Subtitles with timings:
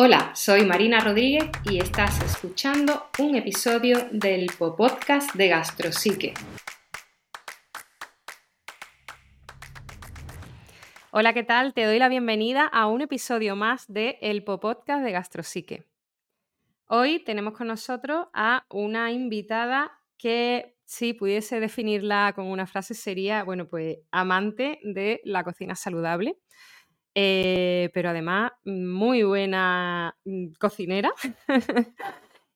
[0.00, 6.34] Hola, soy Marina Rodríguez y estás escuchando un episodio del podcast de Gastrosique.
[11.10, 11.74] Hola, ¿qué tal?
[11.74, 15.84] Te doy la bienvenida a un episodio más de El podcast de Gastrosique.
[16.86, 23.42] Hoy tenemos con nosotros a una invitada que si pudiese definirla con una frase sería,
[23.42, 26.38] bueno, pues amante de la cocina saludable
[27.20, 31.12] eh, pero además muy buena mm, cocinera.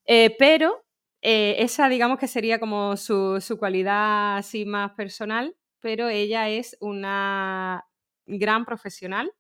[0.05, 0.85] Eh, pero
[1.23, 6.77] eh, esa digamos que sería como su, su, cualidad así más personal, pero ella es
[6.81, 7.85] una
[8.27, 9.33] gran profesional,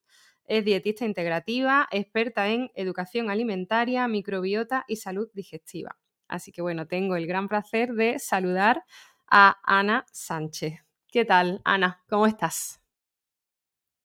[0.45, 5.99] es dietista integrativa, experta en educación alimentaria, microbiota y salud digestiva.
[6.29, 8.85] Así que bueno, tengo el gran placer de saludar
[9.29, 10.75] a Ana Sánchez.
[11.09, 12.05] ¿Qué tal, Ana?
[12.09, 12.82] ¿Cómo estás?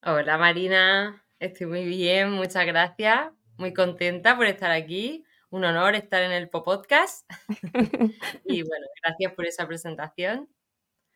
[0.10, 6.24] Hola Marina, estoy muy bien, muchas gracias, muy contenta por estar aquí, un honor estar
[6.24, 7.30] en el podcast
[8.46, 10.48] y bueno, gracias por esa presentación.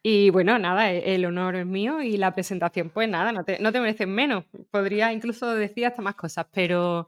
[0.04, 3.60] Y bueno, nada, e, el honor es mío y la presentación, pues nada, no te,
[3.60, 4.44] no te mereces menos.
[4.72, 7.08] Podría incluso decir hasta más cosas, pero,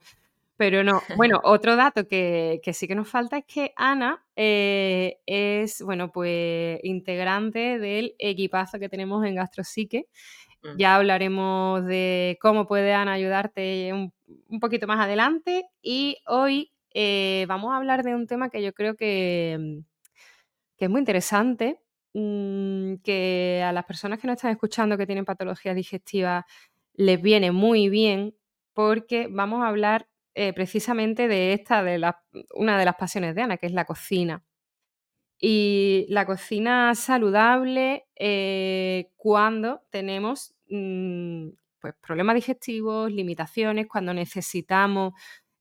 [0.55, 1.02] pero no.
[1.17, 6.80] Bueno, otro dato que, sí que nos falta es que Ana eh, es, bueno, pues
[6.83, 10.08] integrante del equipazo que tenemos en Gastrosique
[10.52, 10.52] Mm.
[10.78, 15.66] Ya hablaremos de cómo puede Ana ayudarte un, poquito más adelante.
[15.81, 19.86] Y hoy eh, vamos a hablar de un tema que yo creo que, mm,
[20.78, 21.80] que es muy interesante,
[22.14, 26.45] mm, que a las personas que nos están escuchando que tienen patologías digestivas
[26.94, 28.36] les viene muy bien
[28.73, 32.23] porque vamos a hablar eh, precisamente de esta, de la,
[32.55, 34.44] una de las pasiones de Ana, que es la cocina.
[35.39, 45.14] Y la cocina saludable eh, cuando tenemos mm, pues, problemas digestivos, limitaciones, cuando necesitamos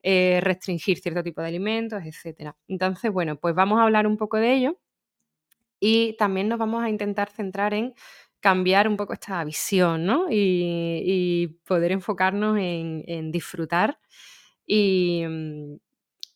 [0.03, 2.53] eh, restringir cierto tipo de alimentos, etc.
[2.69, 4.79] Entonces, bueno, pues vamos a hablar un poco de ello
[5.81, 7.95] y también nos vamos a intentar centrar en
[8.41, 10.27] cambiar un poco esta visión, ¿no?
[10.31, 13.99] Y, poder enfocarnos en, disfrutar
[14.67, 15.77] y, mm,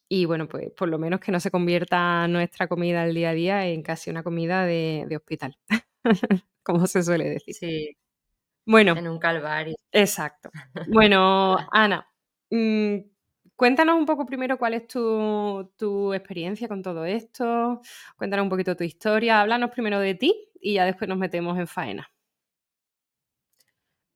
[0.08, 3.34] y bueno, pues por lo menos que no se convierta nuestra comida al día a
[3.34, 5.58] día en casi una comida de, hospital,
[6.62, 7.54] como se suele decir.
[7.54, 7.96] Sí.
[8.66, 8.94] Bueno.
[8.96, 9.76] En un calvario.
[9.92, 10.50] Exacto.
[10.88, 12.06] Bueno, Ana,
[12.50, 12.96] mm,
[13.54, 17.80] cuéntanos un poco primero cuál es tu, tu, experiencia con todo esto,
[18.16, 21.66] cuéntanos un poquito tu historia, háblanos primero de ti y ya después nos metemos en
[21.66, 22.10] faena.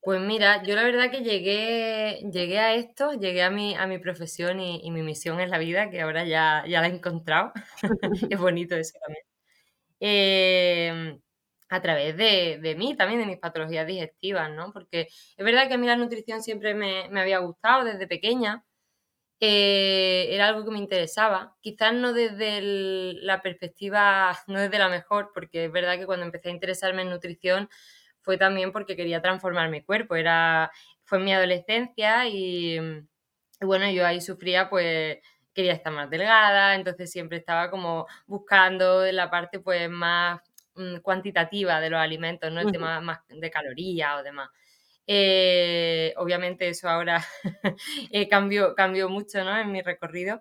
[0.03, 3.99] Pues mira, yo la verdad que llegué, llegué a esto, llegué a mi, a mi
[3.99, 7.53] profesión y, mi misión en la vida, que ahora ya, ya la he encontrado.
[8.31, 9.25] es bonito eso también.
[10.01, 11.21] Em,
[11.71, 14.73] a través de, mí, también de mis patologías digestivas, ¿no?
[14.73, 15.03] Porque
[15.37, 18.65] es verdad que a mí la nutrición siempre me, había gustado desde pequeña.
[19.41, 21.57] Eh, era algo que me interesaba.
[21.61, 22.61] Quizás no desde
[23.23, 27.11] la perspectiva, no desde la mejor, porque es verdad que cuando empecé a interesarme en
[27.11, 27.69] nutrición,
[28.21, 30.17] fue también porque quería transformar mi cuerpo.
[30.17, 30.73] Era,
[31.05, 32.81] fue en mi adolescencia y,
[33.61, 35.19] bueno, yo ahí sufría pues
[35.55, 40.41] quería estar más delgada, entonces siempre estaba como buscando la parte pues más
[40.75, 42.61] mm, cuantitativa de los alimentos, ¿no?
[42.61, 44.51] El tema más de calorías o demás.
[45.13, 47.27] Eh, obviamente eso ahora
[48.13, 49.59] eh, cambió, cambió mucho ¿no?
[49.59, 50.41] en mi recorrido,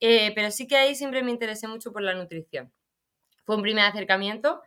[0.00, 2.72] eh, pero sí que ahí siempre me interesé mucho por la nutrición.
[3.44, 4.62] Fue un primer acercamiento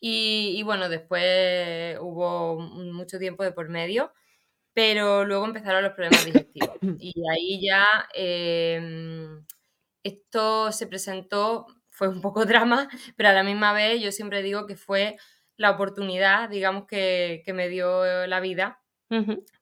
[0.00, 4.12] y, bueno, después hubo mucho tiempo de por medio,
[4.72, 6.70] pero luego empezaron los problemas digestivos.
[6.98, 9.44] Y ahí ya em,
[10.02, 14.66] esto se presentó, fue un poco drama, pero a la misma vez yo siempre digo
[14.66, 15.16] que fue
[15.56, 18.82] la oportunidad, digamos, que, me dio la vida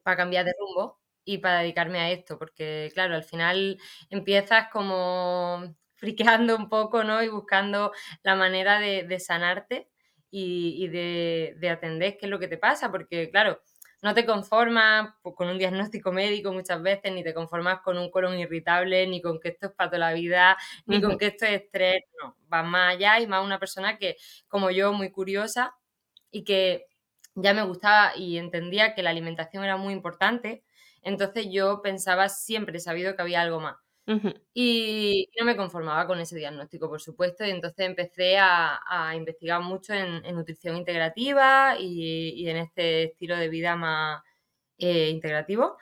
[0.02, 3.78] para cambiar de rumbo y para dedicarme a esto, porque claro, al final
[4.10, 5.62] empiezas como
[5.96, 7.22] friqueando un poco, ¿no?
[7.22, 7.92] Y buscando
[8.24, 9.92] la manera de sanarte
[10.32, 13.60] y, de, atender qué es lo que te pasa, porque claro,
[14.02, 18.10] no te conformas pues, con un diagnóstico médico muchas veces, ni te conformas con un
[18.10, 20.56] colon irritable, ni con que esto es para toda la vida,
[20.86, 24.16] ni con que esto es estrés, no, vas más allá y más una persona que,
[24.48, 25.74] como yo, muy curiosa
[26.30, 26.86] y que
[27.34, 30.64] ya me gustaba y entendía que la alimentación era muy importante,
[31.02, 33.76] entonces yo pensaba, siempre he sabido que había algo más
[34.54, 39.94] y, no me conformaba con ese diagnóstico, por supuesto, y entonces empecé a, investigar mucho
[39.94, 44.22] en, nutrición integrativa y, en este estilo de vida más
[44.78, 45.76] eh, integrativo.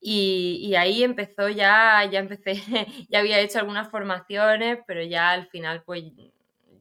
[0.00, 2.54] Y, ahí empezó ya, ya empecé,
[3.10, 6.04] ya había hecho algunas formaciones, pero ya al final, pues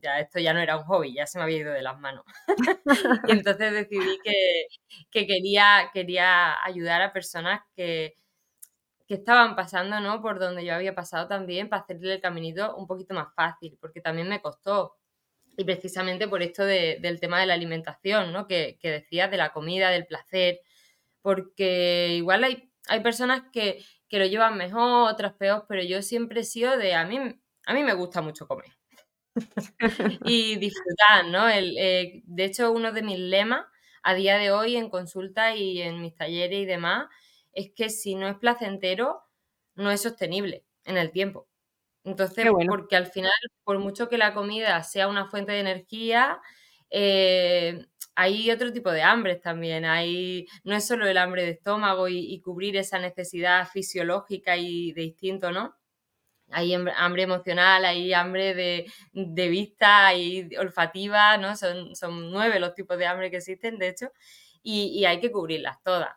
[0.01, 2.25] ya esto ya no era un hobby, ya se me había ido de las manos.
[3.27, 4.67] y entonces decidí que,
[5.11, 8.15] que, quería, quería ayudar a personas que,
[9.07, 10.21] que estaban pasando, ¿no?
[10.21, 14.01] Por donde yo había pasado también, para hacerle el caminito un poquito más fácil, porque
[14.01, 14.95] también me costó.
[15.57, 18.47] Y precisamente por esto del tema de la alimentación, ¿no?
[18.47, 20.59] Que, que decías, de la comida, del placer,
[21.21, 26.41] porque igual hay, hay personas que, que lo llevan mejor, otras peor, pero yo siempre
[26.41, 27.19] he sido de, a mí,
[27.67, 28.71] a mí me gusta mucho comer.
[30.25, 31.47] y disfrutar, ¿no?
[31.49, 33.65] El, eh, de hecho, uno de mis lemas
[34.03, 37.07] a día de hoy en consulta y en mis talleres y demás
[37.55, 39.23] es que si no es placentero,
[39.75, 41.47] no es sostenible en el tiempo.
[42.03, 43.31] Entonces, porque al final,
[43.63, 46.39] por mucho que la comida sea una fuente de energía,
[46.91, 47.83] eh,
[48.15, 49.85] hay otro tipo de hambres también.
[49.85, 55.03] Hay, no es solo el hambre de estómago y, cubrir esa necesidad fisiológica y de
[55.03, 55.75] instinto, ¿no?
[56.51, 61.55] Hay hambre emocional, hay hambre de, vista y olfativa, ¿no?
[61.57, 64.11] Son, son, nueve los tipos de hambre que existen, de hecho,
[64.61, 66.15] y, hay que cubrirlas todas.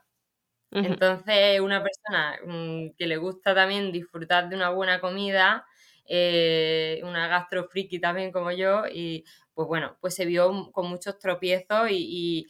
[0.70, 5.66] Entonces, una persona mm, que le gusta también disfrutar de una buena comida,
[6.06, 9.24] eh, una gastrofriki también como yo, y
[9.54, 12.48] pues bueno, pues se vio con muchos tropiezos y,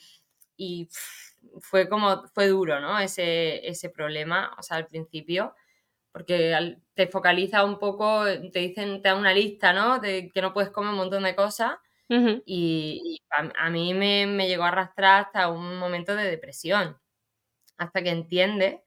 [1.61, 2.99] fue como, fue duro, ¿no?
[2.99, 5.55] Ese, ese problema, o sea, al principio,
[6.13, 10.01] porque te focaliza un poco, te dicen, te dan una lista, ¿no?
[10.01, 11.77] De que no puedes comer un montón de cosas.
[12.47, 16.99] Y, a, mí me, me, llegó a arrastrar hasta un momento de depresión,
[17.79, 18.83] hasta que entiende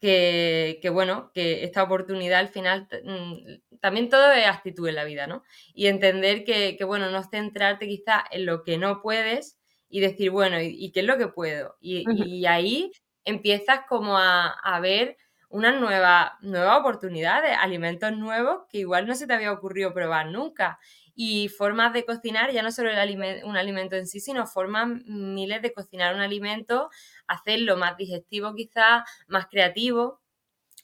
[0.00, 5.04] que, que, bueno, que esta oportunidad al final, mm, también todo es actitud en la
[5.04, 5.42] vida, ¿no?
[5.74, 9.58] Y entender que, que bueno, no centrarte quizá en lo que no puedes
[9.88, 11.76] y decir, bueno, ¿y, qué es lo que puedo?
[11.80, 12.92] Y, y ahí
[13.24, 15.16] empiezas como a, a ver
[15.48, 20.26] una nueva, nueva oportunidad de alimentos nuevos que igual no se te había ocurrido probar
[20.26, 20.78] nunca.
[21.20, 25.60] Y formas de cocinar, ya no solo el un alimento en sí, sino formas miles
[25.62, 26.90] de cocinar un alimento,
[27.26, 30.20] hacerlo más digestivo quizás, más creativo,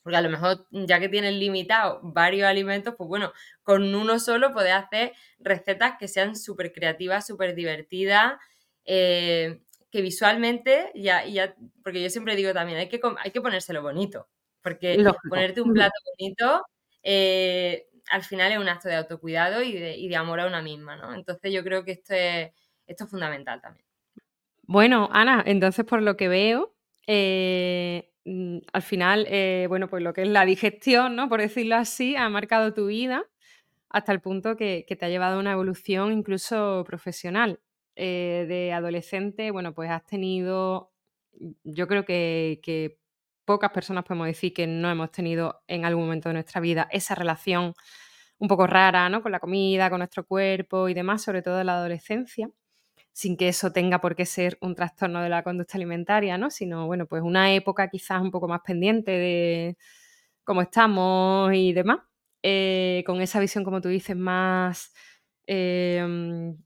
[0.02, 3.32] porque a lo mejor ya que tienes limitado varios alimentos, pues bueno,
[3.62, 8.34] con uno solo puedes hacer recetas que sean súper creativas, súper divertidas,
[8.84, 11.54] eh, que visualmente, ya, ya,
[11.84, 14.28] porque yo siempre digo también, hay que, hay que ponérselo bonito.
[14.62, 16.66] Porque ponerte un plato bonito
[17.02, 21.14] eh, al final es un acto de autocuidado y de, amor a una misma, ¿no?
[21.14, 23.84] Entonces yo creo que esto es, fundamental también.
[24.62, 26.74] Bueno, Ana, entonces por lo que veo,
[27.06, 31.28] eh, mm, al final, eh, bueno, pues lo que es la digestión, ¿no?
[31.28, 33.24] Por decirlo así, ha marcado tu vida
[33.90, 37.60] hasta el punto que, te ha llevado a una evolución incluso profesional.
[37.96, 40.90] de adolescente, bueno, pues has tenido,
[41.62, 42.98] yo creo que
[43.44, 47.14] pocas personas podemos decir que no hemos tenido en algún momento de nuestra vida esa
[47.14, 47.74] relación
[48.38, 49.22] un poco rara, ¿no?
[49.22, 52.50] Con la comida, con nuestro cuerpo y demás, sobre todo en la adolescencia,
[53.12, 56.50] sin que eso tenga por qué ser un trastorno de la conducta alimentaria, ¿no?
[56.50, 59.76] Sino, bueno, pues una época quizás un poco más pendiente de
[60.44, 62.00] cómo estamos y demás,
[62.42, 64.92] eh, con esa visión, como tú dices, más
[65.46, 66.56] em,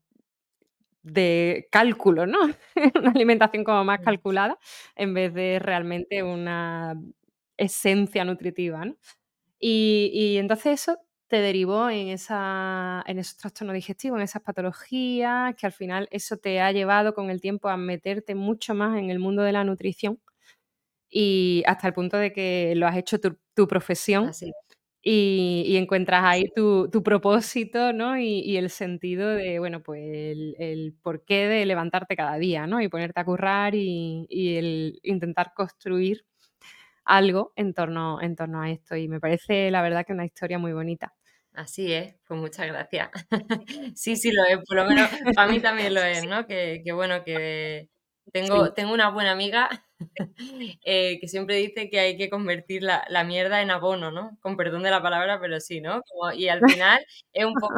[1.03, 2.39] de cálculo, ¿no?
[2.95, 4.59] una alimentación como más calculada
[4.97, 6.95] en vez de realmente una
[7.57, 8.97] esencia nutritiva, ¿no?
[9.61, 15.67] Y, entonces eso te derivó en, esa, en esos trastornos digestivos, en esas patologías, que
[15.67, 19.19] al final eso te ha llevado con el tiempo a meterte mucho más en el
[19.19, 20.21] mundo de la nutrición
[21.11, 24.29] y hasta el punto de que lo has hecho tu, profesión.
[24.29, 24.53] Así
[25.03, 28.19] y, encuentras ahí tu, propósito, ¿no?
[28.19, 32.81] Y, el sentido de, bueno, pues el, porqué de levantarte cada día, ¿no?
[32.81, 36.25] Y ponerte a currar y, el intentar construir
[37.05, 38.97] algo en torno, en torno a esto.
[38.97, 41.15] Y me parece, la verdad, que una historia muy bonita.
[41.55, 43.11] Así es, pues muchas gracias.
[43.97, 46.47] sí, sí lo es, por lo menos para mí también lo es, ¿no?
[46.47, 47.89] Que, bueno, que
[48.33, 49.69] tengo, tengo una buena amiga
[50.85, 54.39] Eh, que siempre dice que hay que convertir la, mierda en abono, ¿no?
[54.41, 56.03] Con perdón de la palabra, pero sí, ¿no?
[56.35, 57.75] y al final es un poco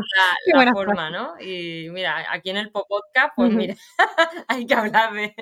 [0.53, 1.35] la, forma, ¿no?
[1.41, 3.75] Y mira, aquí en el podcast, pues mira,
[4.49, 5.35] hay que hablar de,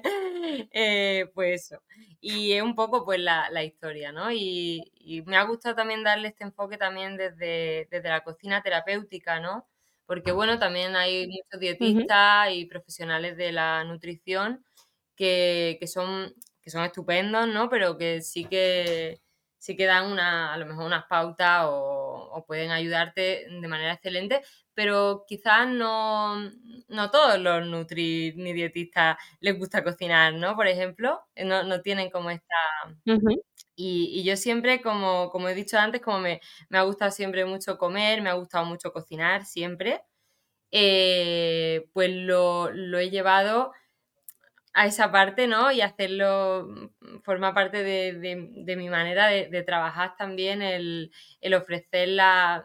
[0.72, 1.82] eh, pues eso.
[2.20, 4.30] Y es un poco, pues, la, historia, ¿no?
[4.32, 4.92] Y,
[5.26, 9.66] me ha gustado también darle este enfoque también desde, desde la cocina terapéutica, ¿no?
[10.06, 14.64] Porque, bueno, también hay muchos dietistas y profesionales de la nutrición
[15.18, 16.32] que, que, son
[16.62, 17.68] que son estupendos, ¿no?
[17.68, 19.20] Pero que sí que
[19.58, 24.42] sí que dan una, a lo mejor unas pautas o, pueden ayudarte de manera excelente,
[24.74, 26.36] pero quizás no,
[26.88, 30.54] no todos los nutri ni dietistas les gusta cocinar, ¿no?
[30.54, 32.54] Por ejemplo, no, tienen como esta...
[33.74, 38.22] y, yo siempre, como, como he dicho antes, como me, ha gustado siempre mucho comer,
[38.22, 40.02] me ha gustado mucho cocinar siempre,
[40.70, 43.72] eh, pues lo, lo he llevado
[44.78, 45.72] a esa parte, ¿no?
[45.72, 51.10] Y hacerlo, mm, forma parte de, de, de mi manera de, de, trabajar también el,
[51.40, 52.64] el ofrecer la,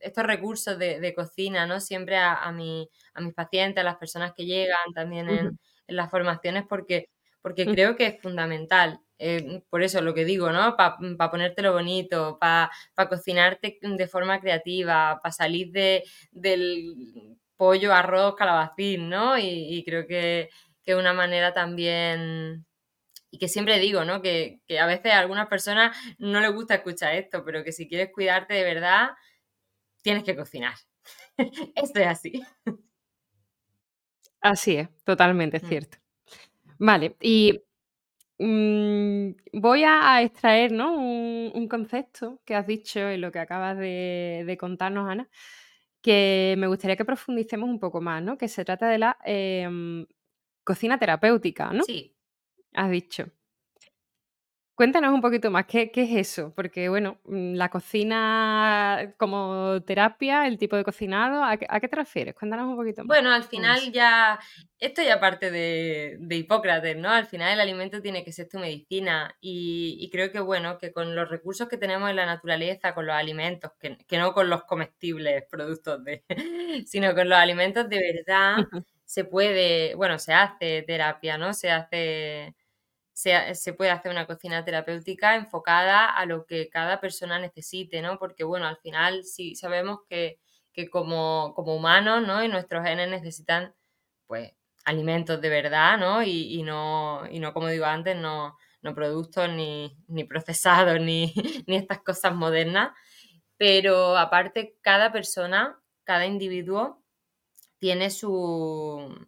[0.00, 1.78] estos recursos de, cocina, ¿no?
[1.80, 5.50] Siempre a, a, mi, a mis pacientes, a las personas que llegan también en, uh
[5.50, 5.58] -huh.
[5.88, 7.10] en las formaciones, porque,
[7.42, 7.74] porque uh -huh.
[7.74, 9.00] creo que es fundamental.
[9.18, 10.76] Eh, por eso lo que digo, ¿no?
[10.78, 17.92] Para pa ponértelo bonito, para pa cocinarte de forma creativa, para salir de, del pollo,
[17.92, 19.36] arroz, calabacín, ¿no?
[19.36, 19.44] Y,
[19.76, 20.48] y creo que,
[20.82, 22.66] que una manera también
[23.30, 24.22] y que siempre digo, ¿no?
[24.22, 27.88] Que, que, a veces a algunas personas no les gusta escuchar esto, pero que si
[27.88, 29.10] quieres cuidarte de verdad,
[30.02, 30.74] tienes que cocinar.
[31.76, 32.42] esto es así.
[34.40, 35.68] Así es, totalmente Mm.
[35.68, 35.98] cierto.
[36.78, 37.60] Vale, y
[38.38, 40.94] mmm, voy a extraer, ¿no?
[40.94, 45.28] Un, un, concepto que has dicho en lo que acabas de, de, contarnos, Ana,
[46.02, 48.38] que me gustaría que profundicemos un poco más, ¿no?
[48.38, 49.68] Que se trata de la eh,
[50.70, 51.82] cocina terapéutica, ¿no?
[51.82, 52.16] Sí.
[52.74, 53.26] Has dicho.
[54.76, 56.54] Cuéntanos un poquito más, ¿qué, ¿qué, es eso?
[56.54, 61.88] Porque, bueno, mm, la cocina como terapia, el tipo de cocinado, ¿a qué, a qué
[61.88, 62.34] te refieres?
[62.34, 63.08] Cuéntanos un poquito más.
[63.08, 64.38] Bueno, al final ya,
[64.78, 67.10] esto ya parte de, de, Hipócrates, ¿no?
[67.10, 70.92] Al final el alimento tiene que ser tu medicina y, y, creo que, bueno, que
[70.92, 74.48] con los recursos que tenemos en la naturaleza, con los alimentos, que, que no con
[74.48, 76.24] los comestibles productos de,
[76.86, 78.66] sino con los alimentos de verdad,
[79.10, 81.52] se puede, bueno, se hace terapia, ¿no?
[81.52, 82.54] Se hace
[83.12, 88.20] se, se, puede hacer una cocina terapéutica enfocada a lo que cada persona necesite, ¿no?
[88.20, 90.38] Porque, bueno, al final sí sabemos que,
[90.72, 92.44] que como, como, humanos, ¿no?
[92.44, 93.74] Y nuestros genes necesitan,
[94.28, 94.52] pues,
[94.84, 96.22] alimentos de verdad, ¿no?
[96.22, 101.34] Y, y no, y no como digo antes, no, no productos ni, ni procesados, ni,
[101.66, 102.92] ni estas cosas modernas.
[103.56, 106.99] Pero aparte, cada persona, cada individuo
[107.80, 109.26] tiene su,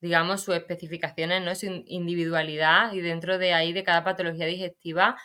[0.00, 1.54] digamos, sus especificaciones, ¿no?
[1.54, 5.16] Su individualidad y dentro de ahí, de cada patología digestiva,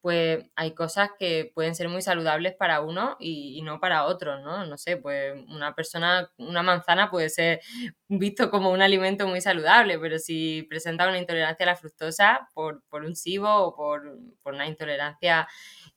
[0.00, 4.66] pues hay cosas que pueden ser muy saludables para uno y, no para otros, ¿no?
[4.66, 7.60] No sé, pues una persona, una manzana puede ser
[8.08, 12.82] visto como un alimento muy saludable, pero si presenta una intolerancia a la fructosa por,
[12.88, 15.48] por un SIBO o por, por una intolerancia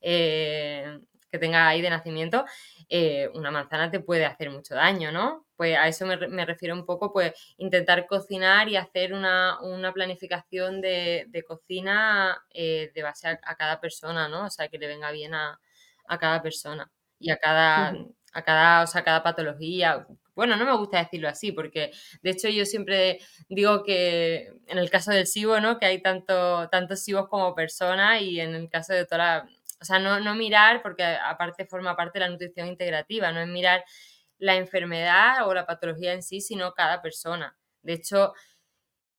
[0.01, 0.99] eh,
[1.35, 2.45] que tenga ahí de nacimiento,
[2.89, 5.45] eh, una manzana te puede hacer mucho daño, ¿no?
[5.57, 9.93] Pues a eso me, me refiero un poco, pues intentar cocinar y hacer una, una
[9.93, 14.45] planificación de, de cocina eh, de base a, a, cada persona, ¿no?
[14.45, 15.59] O sea, que le venga bien a,
[16.07, 18.15] a cada persona y a cada, uh -huh.
[18.33, 20.05] a cada, o sea, cada patología.
[20.35, 24.89] Bueno, no me gusta decirlo así, porque de hecho yo siempre digo que en el
[24.89, 25.79] caso del SIBO, ¿no?
[25.79, 29.85] Que hay tanto, tantos SIBOs como personas y en el caso de toda la, o
[29.85, 33.83] sea, no, no mirar, porque aparte forma parte de la nutrición integrativa, no es mirar
[34.37, 37.57] la enfermedad o la patología en sí, sino cada persona.
[37.81, 38.33] De hecho,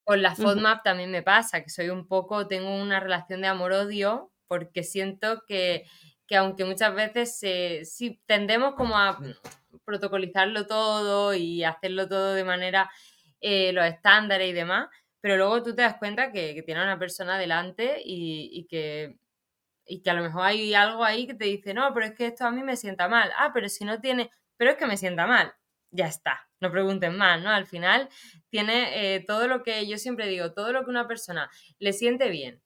[0.04, 0.82] con la FODMAP uh -huh.
[0.84, 5.84] también me pasa, que soy un poco, tengo una relación de amor-odio, porque siento que,
[6.26, 9.18] que aunque muchas veces eh, sí tendemos como a
[9.84, 12.90] protocolizarlo todo y hacerlo todo de manera,
[13.40, 14.88] eh, los estándares y demás,
[15.20, 19.16] pero luego tú te das cuenta que, que tiene una persona delante y, y que
[19.86, 22.26] y que a lo mejor hay algo ahí que te dice, no, pero es que
[22.26, 23.30] esto a mí me sienta mal.
[23.38, 25.54] Ah, pero si no tiene, pero es que me sienta mal.
[25.90, 27.50] Ya está, no pregunten más, ¿no?
[27.50, 28.08] Al final
[28.50, 32.28] tiene eh, todo lo que yo siempre digo, todo lo que una persona le siente
[32.30, 32.62] bien.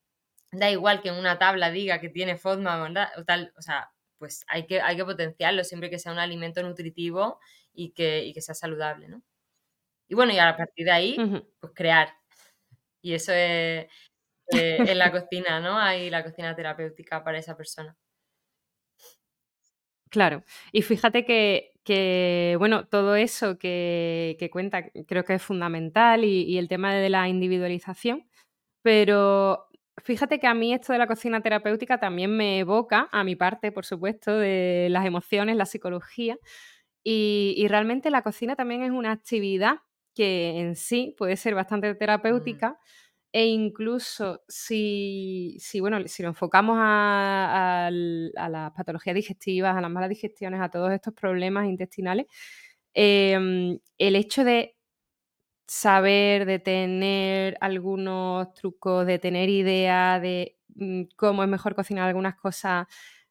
[0.52, 4.44] Da igual que en una tabla diga que tiene FODMAP o tal, o sea, pues
[4.48, 7.40] hay que, hay que potenciarlo siempre que sea un alimento nutritivo
[7.72, 9.22] y que, y que sea saludable, ¿no?
[10.08, 11.46] Y bueno, y a partir de ahí, uh -huh.
[11.60, 12.14] pues crear.
[13.02, 13.86] Y eso es,
[14.52, 15.78] eh, en la cocina, ¿no?
[15.78, 17.96] Hay la cocina terapéutica para esa persona.
[20.10, 20.42] Claro.
[20.72, 26.42] Y fíjate que, que bueno, todo eso que, que, cuenta creo que es fundamental y,
[26.42, 28.28] y, el tema de la individualización,
[28.82, 33.36] pero fíjate que a mí esto de la cocina terapéutica también me evoca a mi
[33.36, 36.36] parte, por supuesto, de las emociones, la psicología,
[37.04, 39.76] y, y realmente la cocina también es una actividad
[40.14, 42.70] que en sí puede ser bastante terapéutica.
[42.70, 49.90] Mm e incluso si, si, bueno, si lo enfocamos a, las patologías digestivas, a las
[49.90, 52.26] malas digestiones, a todos estos problemas intestinales,
[52.94, 54.76] eh, el hecho de
[55.66, 62.34] saber, de tener algunos trucos, de tener idea de mm, cómo es mejor cocinar algunas
[62.36, 62.86] cosas,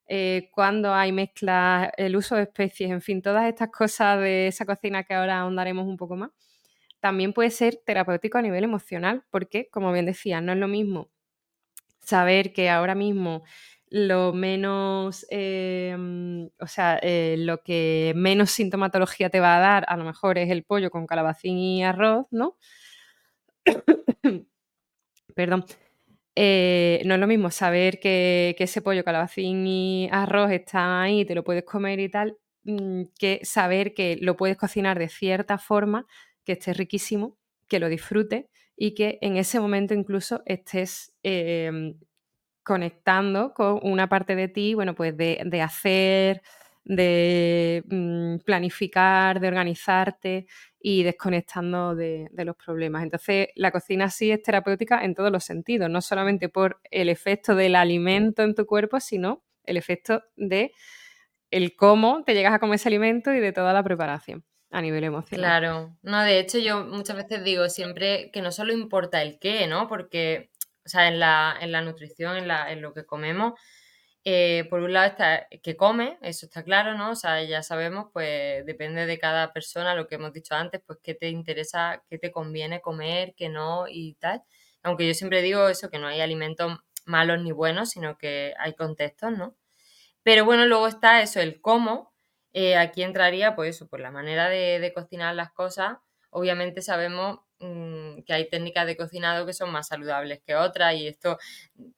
[0.07, 4.65] eh, cuando hay mezclas, el uso de especies, en fin, todas estas cosas de esa
[4.65, 6.31] cocina que ahora ahondaremos un poco más
[6.99, 11.09] también puede ser terapéutico a nivel emocional, porque, como bien decía, no es lo mismo
[12.01, 13.43] saber que ahora mismo
[13.91, 15.97] lo menos, eh,
[16.59, 20.49] o sea, eh, lo que menos sintomatología te va a dar, a lo mejor es
[20.51, 22.57] el pollo con calabacín y arroz, ¿no?
[25.35, 25.65] perdón.
[26.35, 31.35] Eh, no es lo mismo saber que, ese pollo, calabacín y arroz está ahí, te
[31.35, 36.07] lo puedes comer y tal, mm, que saber que lo puedes cocinar de cierta forma,
[36.49, 37.37] que esté riquísimo,
[37.67, 41.93] que lo disfrutes y que en ese momento incluso estés em,
[42.63, 46.41] conectando con una parte de ti, bueno, pues de, hacer,
[46.83, 50.47] de mm, planificar, de organizarte
[50.79, 53.03] y desconectando de, los problemas.
[53.03, 57.53] Entonces, la cocina sí es terapéutica en todos los sentidos, no solamente por el efecto
[57.53, 60.71] del alimento en tu cuerpo, sino el efecto de
[61.51, 65.03] el cómo te llegas a comer ese alimento y de toda la preparación a nivel
[65.03, 65.59] emocional.
[65.59, 69.67] Claro, no, de hecho yo muchas veces digo siempre que no solo importa el qué,
[69.67, 69.87] ¿no?
[69.87, 70.51] Porque,
[70.85, 73.53] o sea, en la, en la nutrición, en, la, en lo que comemos,
[74.25, 77.11] eh, por un lado está que come, eso está claro, ¿no?
[77.11, 80.99] O sea, ya sabemos, pues depende de cada persona, lo que hemos dicho antes, pues
[81.01, 84.43] qué te interesa, qué te conviene comer, qué no y tal.
[84.83, 88.73] Aunque yo siempre digo eso, que no hay alimentos malos ni buenos, sino que hay
[88.75, 89.55] contextos, ¿no?
[90.23, 92.08] Pero bueno, luego está eso, el cómo.
[92.53, 95.97] Eh, aquí entraría, pues eso, por la manera de, de cocinar las cosas.
[96.31, 101.07] Obviamente sabemos Mm, que hay técnicas de cocinado que son más saludables que otras y
[101.09, 101.37] esto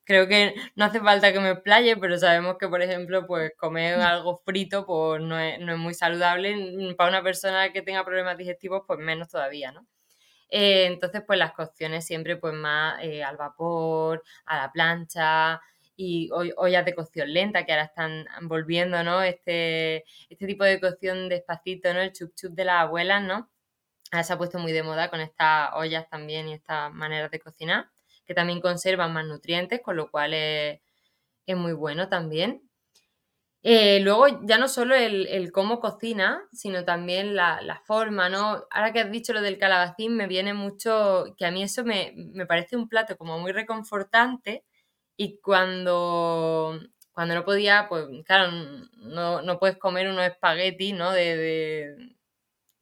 [0.03, 3.99] creo que no hace falta que me explaye, pero sabemos que, por ejemplo, pues comer
[3.99, 4.01] mm.
[4.01, 6.55] algo frito pues no es, muy saludable.
[6.55, 9.85] Mm, para una persona que tenga problemas digestivos, pues menos todavía, ¿no?
[10.49, 15.61] Eh, entonces, pues las cocciones siempre pues más eh, al vapor, a la plancha
[15.95, 19.21] y ollas de cocción lenta que ahora están volviendo, ¿no?
[19.23, 22.01] Este, este tipo de cocción despacito, ¿no?
[22.01, 23.51] El chup chup de las abuelas, ¿no?
[24.23, 27.89] se ha puesto muy de moda con estas ollas también y estas maneras de cocinar,
[28.25, 30.81] que también conservan más nutrientes, con lo cual es,
[31.47, 32.61] muy bueno también.
[33.63, 38.65] Eh, luego, ya no solo el, cómo cocina, sino también la, forma, ¿no?
[38.71, 42.15] Ahora que has dicho lo del calabacín, me viene mucho, que a mí eso me,
[42.47, 44.65] parece un plato como muy reconfortante
[45.21, 46.79] y cuando,
[47.11, 48.51] cuando no podía, pues claro,
[48.97, 51.11] no, puedes comer unos espaguetis, ¿no?
[51.11, 52.15] de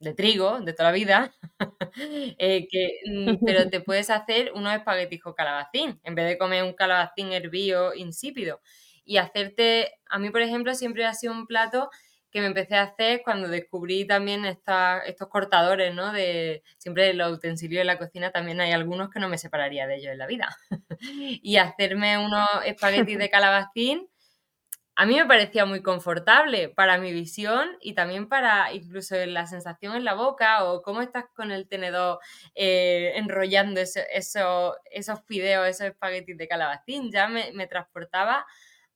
[0.00, 1.34] de trigo de toda la vida,
[2.38, 6.64] eh, que, mm, pero te puedes hacer unos espaguetis con calabacín, en vez de comer
[6.64, 8.60] un calabacín hervido insípido.
[9.04, 11.90] Y hacerte, a mí por ejemplo, siempre ha sido un plato
[12.30, 16.12] que me empecé a hacer cuando descubrí también estos cortadores, ¿no?
[16.12, 19.96] De siempre los utensilios de la cocina también hay algunos que no me separaría de
[19.96, 20.56] ellos en la vida.
[21.00, 24.08] y hacerme unos espaguetis de calabacín
[25.00, 29.96] a mí me parecía muy confortable para mi visión y también para incluso la sensación
[29.96, 32.18] en la boca o cómo estás con el tenedor
[32.54, 37.10] eh, enrollando eso, esos fideos, esos espaguetis de calabacín.
[37.10, 38.44] Ya me, transportaba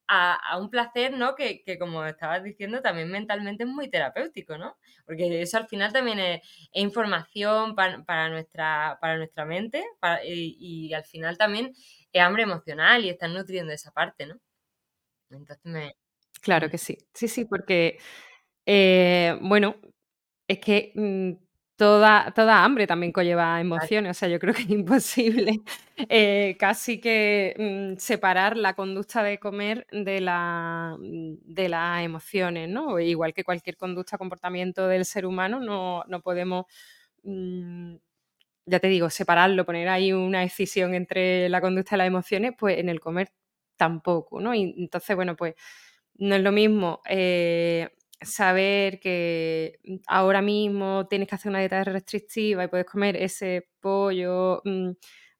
[0.08, 1.34] a, un placer, ¿no?
[1.34, 4.76] Que, como estabas diciendo, también mentalmente es muy terapéutico, ¿no?
[5.06, 6.40] Porque eso al final también es,
[6.72, 9.84] información para, nuestra, para nuestra mente
[10.24, 10.56] y,
[10.88, 11.72] y al final también
[12.12, 14.36] es hambre emocional y estás nutriendo esa parte, ¿no?
[15.30, 15.96] Entonces me
[16.44, 16.98] Claro que sí.
[17.14, 17.98] Sí, sí, porque,
[18.66, 19.76] eh, bueno,
[20.46, 21.32] es que, mm,
[21.76, 25.60] toda toda hambre también conlleva emociones, o sea, yo creo que es imposible,
[26.08, 32.68] eh, casi que, mm, separar la conducta de comer de la mm, de las emociones,
[32.68, 32.98] ¿no?
[33.00, 36.66] Igual que cualquier conducta, comportamiento del ser humano, no no podemos,
[38.66, 42.78] ya te digo, separarlo, poner ahí una decisión entre la conducta y las emociones, pues
[42.78, 43.28] en el comer
[43.76, 44.54] tampoco, ¿no?
[44.54, 45.54] Y entonces, bueno, pues
[46.16, 52.64] no es lo mismo eh, saber que ahora mismo tienes que hacer una dieta restrictiva
[52.64, 54.92] y puedes comer ese pollo mm,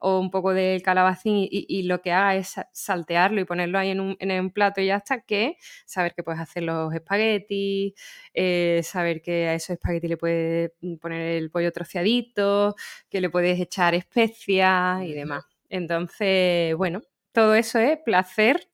[0.07, 4.01] o un poco de calabacín y, lo que haga es saltearlo y ponerlo ahí en
[4.01, 5.57] un, plato y ya está, que
[5.87, 7.95] saber que puedes hacer los espaguetis,
[8.35, 12.75] eh, saber que a esos espaguetis le puedes poner el pollo troceadito,
[13.09, 15.45] que le puedes echar especias y demás.
[15.71, 17.01] Entonces, bueno,
[17.33, 18.69] todo eso es placer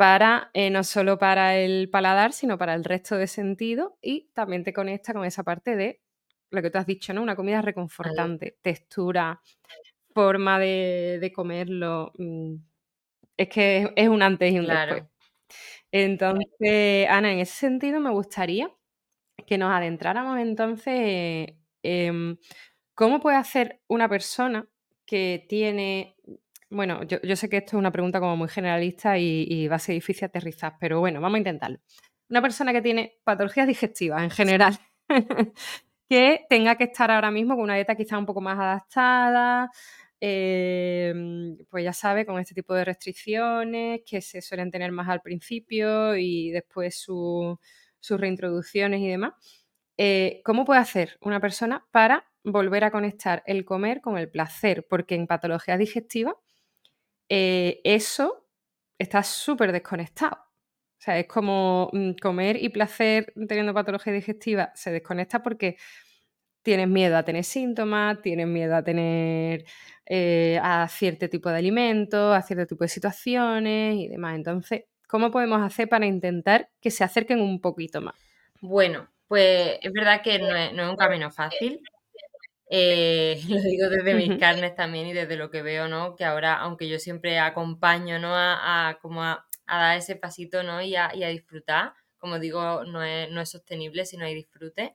[0.00, 4.64] para eh, no solo para el paladar, sino para el resto de sentido y también
[4.64, 6.00] te conecta con esa parte de
[6.48, 7.20] lo que tú has dicho, ¿no?
[7.22, 9.42] Una comida reconfortante, textura,
[10.14, 12.12] forma de, comerlo.
[12.16, 12.54] Mm,
[13.36, 15.04] es que es un antes y un después.
[15.92, 18.72] Entonces, Ana, en ese sentido me gustaría
[19.46, 22.40] que nos adentráramos entonces en
[22.94, 24.66] cómo puede hacer una persona
[25.04, 26.16] que tiene
[26.70, 29.94] bueno, yo, sé que esto es una pregunta como muy generalista y, va a ser
[29.94, 31.80] difícil aterrizar, pero bueno, vamos a intentarlo.
[32.28, 34.78] Una persona que tiene patologías digestivas en general,
[36.08, 39.68] que tenga que estar ahora mismo con una dieta quizá un poco más adaptada,
[40.20, 45.22] em, pues ya sabe, con este tipo de restricciones que se suelen tener más al
[45.22, 47.58] principio y después sus
[48.20, 49.32] reintroducciones y demás.
[49.96, 54.86] Eh, ¿Cómo puede hacer una persona para volver a conectar el comer con el placer?
[54.88, 56.36] Porque en patologías digestivas
[57.30, 58.46] eh, eso
[58.98, 60.36] está súper desconectado.
[60.36, 65.78] O sea, es como mm, comer y placer teniendo patología digestiva se desconecta porque
[66.62, 69.64] tienes miedo a tener síntomas, tienes miedo a tener
[70.04, 74.34] eh, a cierto tipo de alimentos, a cierto tipo de situaciones y demás.
[74.36, 78.14] Entonces, ¿cómo podemos hacer para intentar que se acerquen un poquito más?
[78.60, 81.80] Bueno, pues es verdad que no es, un camino fácil.
[82.72, 86.14] Eh, lo digo desde mis carnes también y desde lo que veo, ¿no?
[86.14, 88.30] Que ahora, aunque yo siempre acompaño, ¿no?
[88.34, 90.80] A, como a, dar ese pasito, ¿no?
[90.80, 91.94] Y a, y a disfrutar.
[92.18, 94.92] Como digo, no es, no es sostenible si no hay disfrute.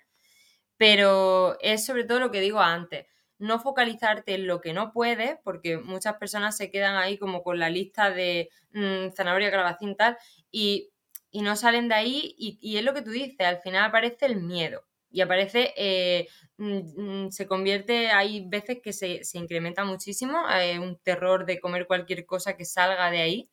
[0.77, 3.07] Pero es sobre todo lo que digo antes,
[3.38, 7.59] no focalizarte en lo que no puedes, porque muchas personas se quedan ahí como con
[7.59, 10.17] la lista de mm, zanahoria, calabacín, tal,
[10.51, 10.91] y,
[11.33, 14.85] no salen de ahí, y, es lo que tú dices, al final aparece el miedo,
[15.15, 20.97] y aparece, eh, mm, mm, se convierte, hay veces que se, incrementa muchísimo, eh, un
[20.99, 23.49] terror de comer cualquier cosa que salga de ahí.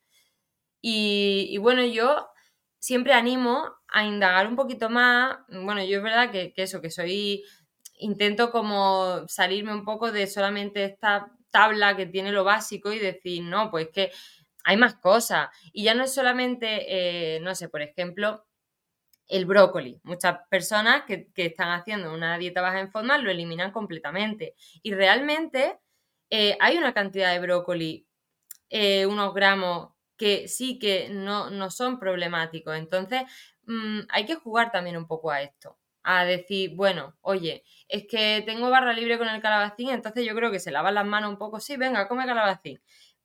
[0.83, 2.29] Y, y bueno, yo
[2.81, 5.38] siempre animo a indagar un poquito más.
[5.48, 7.44] Bueno, yo es verdad que, eso, que soy,
[7.98, 13.44] intento como salirme un poco de solamente esta tabla que tiene lo básico y decir,
[13.44, 14.11] no, pues que
[14.64, 15.48] hay más cosas.
[15.72, 18.44] Y ya no es solamente, eh, no sé, por ejemplo,
[19.28, 20.00] el brócoli.
[20.04, 24.54] Muchas personas que, están haciendo una dieta baja en forma lo eliminan completamente.
[24.82, 25.78] Y realmente
[26.30, 28.06] eh, hay una cantidad de brócoli,
[28.70, 32.76] eh, unos gramos que sí que no, no son problemáticos.
[32.76, 33.22] Entonces,
[33.66, 35.78] mm, hay que jugar también un poco a esto.
[36.04, 40.50] A decir, bueno, oye, es que tengo barra libre con el calabacín, entonces yo creo
[40.50, 41.61] que se lavan las manos un poco.
[41.61, 42.80] Sí, venga, come calabacín.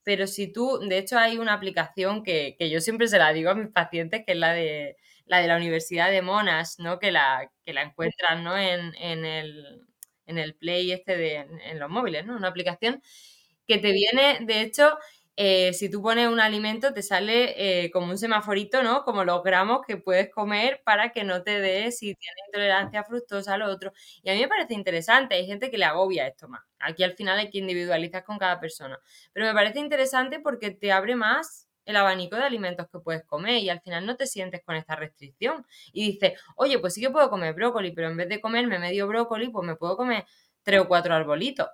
[0.08, 3.56] Pero si tú, de hecho, hay una aplicación que, yo siempre se la digo a
[3.56, 4.96] mis pacientes, que es la de
[5.28, 7.00] la de la Universidad de Monash, ¿no?
[7.00, 8.58] Que la, que la encuentran, ¿no?
[8.58, 8.94] En,
[9.26, 9.86] el,
[10.26, 12.36] en el Play este de, en los móviles, ¿no?
[12.36, 13.02] Una aplicación
[13.68, 14.98] que te viene, de hecho,
[15.36, 19.04] eh, si tú pones un alimento te sale eh, como un semaforito, ¿no?
[19.04, 23.54] Como los gramos que puedes comer para que no te dé si tienes intolerancia fructosa
[23.54, 23.92] a lo otro.
[24.24, 26.64] Y a mí me parece interesante, hay gente que le agobia esto más.
[26.80, 28.98] Aquí al final hay que individualizar con cada persona.
[29.34, 33.64] Pero me parece interesante porque te abre más el abanico de alimentos que puedes comer
[33.64, 35.66] y al final no te sientes con esta restricción.
[35.94, 39.08] Y dices, oye, pues sí que puedo comer brócoli, pero en vez de comerme medio
[39.08, 40.26] brócoli, pues me puedo comer
[40.64, 41.68] tres o cuatro arbolitos.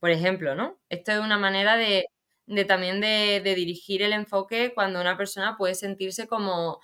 [0.00, 0.78] Por ejemplo, ¿no?
[0.88, 2.06] Esto es una manera de,
[2.46, 6.80] de también de, dirigir el enfoque cuando una persona puede sentirse como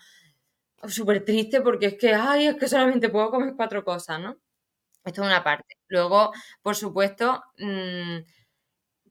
[0.89, 4.37] súper triste porque es que, ay, es que solamente puedo comer cuatro cosas, ¿no?
[5.05, 5.77] Esto es una parte.
[5.89, 8.19] Luego, por supuesto, mm,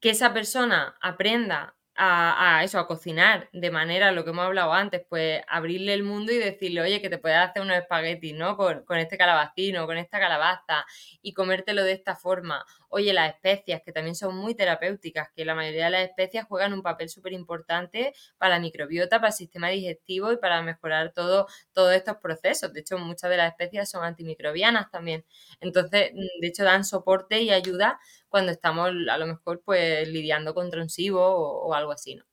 [0.02, 5.01] que esa persona aprenda a, eso, a cocinar de manera, lo que hemos hablado antes,
[5.10, 8.58] pues abrirle el mundo y decirle, oye, que te puedes hacer unos espaguetis, ¿no?
[8.58, 10.86] Con, con este calabacino, con esta calabaza
[11.21, 12.65] y comértelo de esta forma.
[12.89, 16.73] Oye, las especias, que también son muy terapéuticas, que la mayoría de las especias juegan
[16.73, 21.47] un papel súper importante para la microbiota, para el sistema digestivo y para mejorar todo,
[21.73, 22.73] todos estos procesos.
[22.73, 25.25] De hecho, muchas de las especias son antimicrobianas también.
[25.60, 27.99] Entonces, de hecho, dan soporte y ayuda
[28.34, 32.26] cuando estamos a lo mejor pues lidiando contra un o, algo así, ¿no?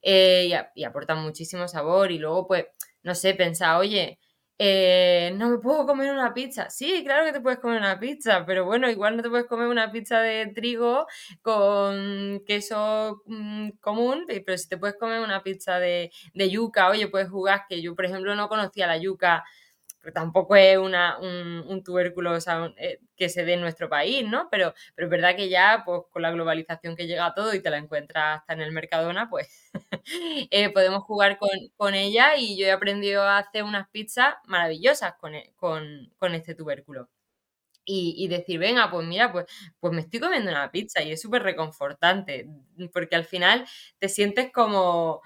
[0.00, 2.64] Eh, y, aportan muchísimo sabor y luego pues,
[3.02, 4.18] no sé, pensar, oye,
[4.58, 6.70] eh, no me puedo comer una pizza.
[6.70, 9.68] Sí, claro que te puedes comer una pizza, pero bueno, igual no te puedes comer
[9.68, 11.06] una pizza de trigo
[11.42, 17.28] con queso mm, común, pero si te puedes comer una pizza de yuca, oye, puedes
[17.28, 19.44] jugar, que yo por ejemplo no conocía la yuca
[20.12, 22.36] tampoco es una, un, tubérculo
[22.76, 24.48] eh, que se dé en nuestro país, ¿no?
[24.50, 27.62] Pero, pero es verdad que ya, pues con la globalización que llega a todo y
[27.62, 29.48] te la encuentras hasta en el Mercadona, pues
[30.50, 31.38] eh, podemos jugar
[31.76, 35.52] con, ella y yo he aprendido a hacer unas pizzas maravillosas con, e,
[36.34, 37.08] este tubérculo.
[37.86, 39.44] Y, decir, venga, pues mira, pues,
[39.78, 42.48] pues me estoy comiendo una pizza y es súper reconfortante,
[42.94, 43.66] porque al final
[43.98, 45.20] te sientes como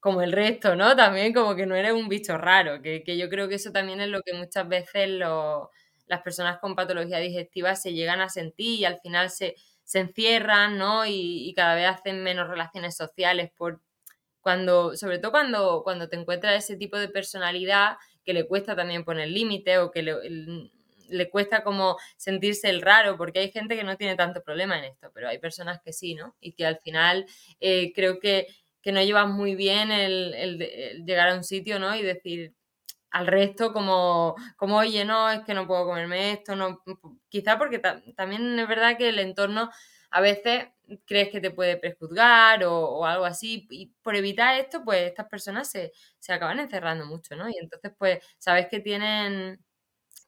[0.00, 0.96] como el resto, ¿no?
[0.96, 4.08] También como que no eres un bicho raro, que, yo creo que eso también es
[4.08, 8.98] lo que muchas veces las personas con patología digestiva se llegan a sentir y al
[9.00, 9.56] final se,
[9.92, 11.04] encierran, ¿no?
[11.06, 13.80] Y, cada vez hacen menos relaciones sociales por
[14.40, 19.04] cuando, sobre todo cuando, cuando te encuentras ese tipo de personalidad que le cuesta también
[19.04, 23.96] poner límite o que le, cuesta como sentirse el raro, porque hay gente que no
[23.96, 26.36] tiene tanto problema en esto, pero hay personas que sí, ¿no?
[26.40, 27.26] Y que al final
[27.58, 28.46] eh, creo que
[28.82, 30.58] que no llevas muy bien el,
[31.04, 31.94] llegar a un sitio, ¿no?
[31.94, 32.54] Y decir
[33.10, 36.82] al resto como, como, oye, no, es que no puedo comerme esto, no,
[37.28, 37.80] quizá porque
[38.16, 39.70] también es verdad que el entorno
[40.10, 40.68] a veces
[41.06, 45.70] crees que te puede prejuzgar o, algo así, y por evitar esto, pues estas personas
[45.70, 45.92] se,
[46.28, 47.48] acaban encerrando mucho, ¿no?
[47.48, 49.64] Y entonces, pues, sabes que tienen,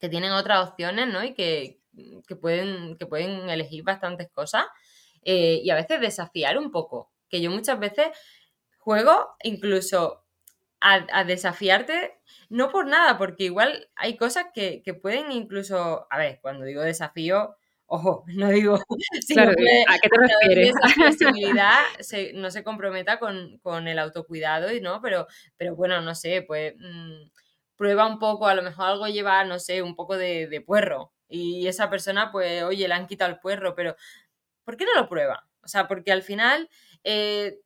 [0.00, 1.24] que tienen otras opciones, ¿no?
[1.24, 1.80] Y que,
[2.40, 4.64] pueden, que pueden elegir bastantes cosas
[5.22, 8.08] eh, y a veces desafiar un poco que yo muchas veces
[8.82, 10.24] juego incluso
[10.80, 12.18] a, desafiarte,
[12.48, 17.56] no por nada, porque igual hay cosas que, pueden incluso, a ver, cuando digo desafío,
[17.86, 18.80] ojo, no digo,
[19.28, 20.70] claro, ¿a qué te refieres?
[20.70, 21.78] Esa flexibilidad
[22.34, 27.30] no se comprometa con, el autocuidado, y no, pero, pero bueno, no sé, pues mm,
[27.76, 31.68] prueba un poco, a lo mejor algo lleva, no sé, un poco de, puerro, y
[31.68, 33.94] esa persona, pues, oye, le han quitado el puerro, pero
[34.64, 35.46] ¿por qué no lo prueba?
[35.62, 36.68] O sea, porque al final
[37.04, 37.60] eh,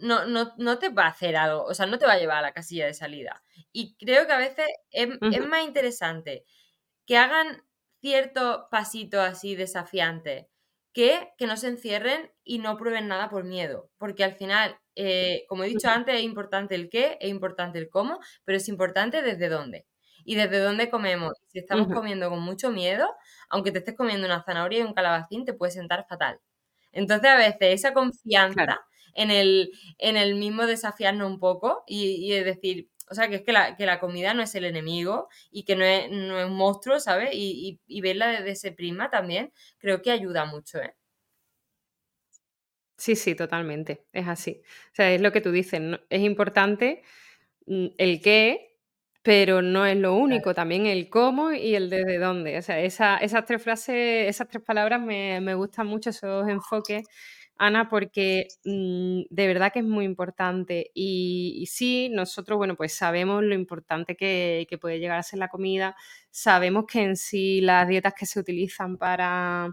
[0.00, 0.24] no,
[0.56, 2.52] no, te va a hacer algo, o sea, no te va a llevar a la
[2.52, 3.42] casilla de salida.
[3.72, 5.08] Y creo que a veces es,
[5.46, 6.44] más interesante
[7.06, 7.62] que hagan
[8.00, 10.48] cierto pasito así desafiante
[10.92, 13.90] que que no se encierren y no prueben nada por miedo.
[13.98, 17.88] Porque al final, eh, como he dicho antes, es importante el qué, es importante el
[17.90, 19.86] cómo, pero es importante desde dónde.
[20.24, 21.32] Y desde dónde comemos.
[21.46, 23.08] Si estamos comiendo con mucho miedo,
[23.48, 26.40] aunque te estés comiendo una zanahoria y un calabacín, te puede sentar fatal.
[26.92, 28.80] Entonces, a veces esa confianza
[29.14, 33.42] en el, en el mismo desafiarnos un poco y, es decir, o sea, que es
[33.42, 36.46] que la, que la, comida no es el enemigo y que no es, no es
[36.46, 37.30] un monstruo, ¿sabes?
[37.32, 40.94] Y, y, verla desde ese prisma también creo que ayuda mucho, ¿eh?
[43.00, 44.04] Sí, sí, totalmente.
[44.12, 44.60] Es así.
[44.92, 45.80] O sea, es lo que tú dices.
[46.10, 47.02] Es importante
[47.66, 48.78] mm, el qué,
[49.22, 50.54] pero no es lo único.
[50.54, 52.58] También el cómo y el desde dónde.
[52.58, 57.06] O sea, esas tres frases, esas tres palabras me, me gustan mucho, esos enfoques
[57.62, 60.90] Ana, porque mm, de verdad que es muy importante.
[60.94, 65.94] Y, sí, nosotros, bueno, pues sabemos lo importante que, puede llegar a ser la comida,
[66.30, 69.68] sabemos que en sí las dietas que se utilizan para,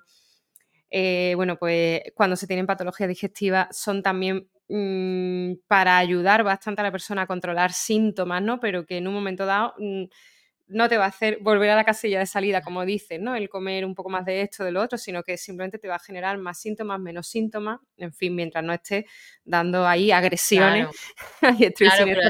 [0.90, 6.86] eh, bueno, pues cuando se tienen patologías digestivas son también mm, para ayudar bastante a
[6.86, 8.60] la persona a controlar síntomas, ¿no?
[8.60, 9.76] Pero que en un momento dado...
[9.80, 10.06] Mm,
[10.68, 13.36] no te va a hacer volver a la casilla de salida, como dices, ¿no?
[13.36, 15.96] El comer un poco más de esto, de lo otro, sino que simplemente te va
[15.96, 19.06] a generar más síntomas, menos síntomas, en fin, mientras no estés
[19.44, 20.88] dando ahí agresiones
[21.60, 22.22] y claro, pero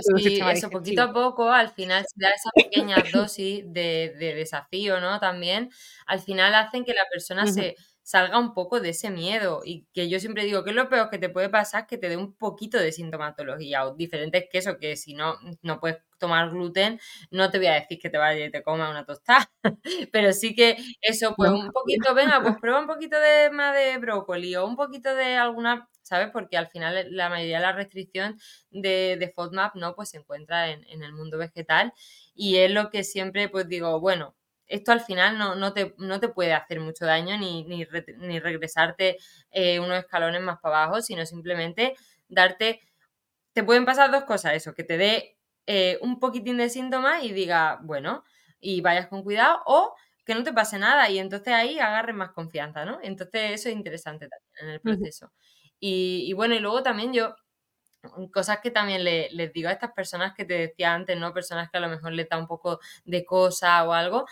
[0.52, 5.20] eso, poquito a poco, al final, si da esa pequeña dosis de, desafío, ¿no?
[5.20, 5.70] También,
[6.06, 7.76] al final hacen que la persona se
[8.08, 11.18] salga un poco de ese miedo y que yo siempre digo que lo peor que
[11.18, 14.96] te puede pasar que te dé un poquito de sintomatología o diferentes que eso, que
[14.96, 18.52] si no, no puedes tomar gluten, no te voy a decir que te vayas y
[18.52, 19.52] te comas una tostada,
[20.14, 23.98] pero sí que eso, pues un poquito, venga, pues prueba un poquito de más de
[23.98, 26.30] brócoli o un poquito de alguna, ¿sabes?
[26.32, 28.40] Porque al final la mayoría de la restricción
[28.72, 29.96] de, de FODMAP, ¿no?
[29.96, 31.92] Pues se encuentra en, en el mundo vegetal
[32.34, 34.34] y es lo que siempre pues digo, bueno,
[34.68, 37.86] esto al final no, no, te, no te, puede hacer mucho daño ni, ni,
[38.40, 39.18] regresarte
[39.52, 41.96] eh, unos escalones más para abajo, sino simplemente
[42.28, 42.82] darte...
[43.54, 47.34] Te pueden pasar dos cosas, eso, que te dé eh, un poquitín de síntomas y
[47.34, 48.24] diga, bueno,
[48.60, 52.32] y vayas con cuidado, o que no te pase nada y entonces ahí agarres más
[52.32, 53.00] confianza, ¿no?
[53.02, 55.32] Entonces eso es interesante también en el proceso.
[55.80, 57.36] y, bueno, y luego también yo
[58.32, 61.34] cosas que también les digo a estas personas que te decía antes, ¿no?
[61.34, 64.26] Personas que a lo mejor les da un poco de cosa o algo,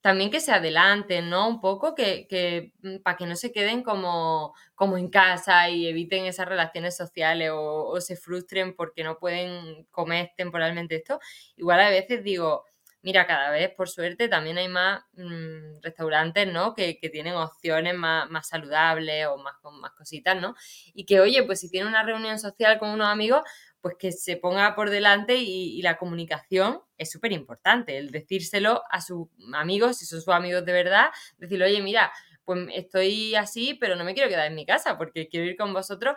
[0.00, 1.48] también que se adelanten, ¿no?
[1.48, 6.24] Un poco que, mm, para que no se queden como, como en casa y eviten
[6.24, 11.20] esas relaciones sociales o, se frustren porque no pueden comer temporalmente esto.
[11.56, 12.64] Igual a veces digo,
[13.02, 16.74] mira, cada vez por suerte también hay más mm, restaurantes, ¿no?
[16.74, 20.54] Que, tienen opciones más, más, saludables o más con más cositas, ¿no?
[20.94, 23.42] Y que, oye, pues si tiene una reunión social con unos amigos,
[23.80, 29.00] pues que se ponga por delante y, la comunicación es súper importante, el decírselo a
[29.00, 31.06] sus amigos, si son sus amigos de verdad,
[31.38, 32.12] decirle, oye, mira,
[32.44, 35.72] pues estoy así, pero no me quiero quedar en mi casa porque quiero ir con
[35.72, 36.16] vosotros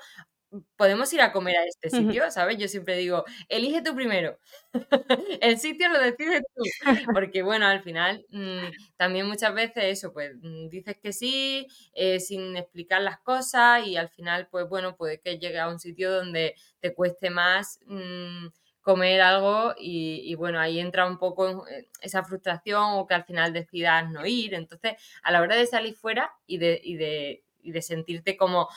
[0.75, 2.57] podemos ir a comer a este sitio, ¿sabes?
[2.57, 4.37] Yo siempre digo, elige tú primero.
[5.41, 6.63] el sitio lo decides tú.
[7.13, 12.19] Porque, bueno, al final, mm, también muchas veces eso, pues mm, dices que sí, eh,
[12.19, 16.11] sin explicar las cosas y al final, pues bueno, puede que llegue a un sitio
[16.11, 18.47] donde te cueste más mm,
[18.81, 21.65] comer algo y, bueno, ahí entra un poco
[22.01, 24.53] esa frustración o que al final decidas no ir.
[24.53, 28.67] Entonces, a la hora de salir fuera y de, y de, y de sentirte como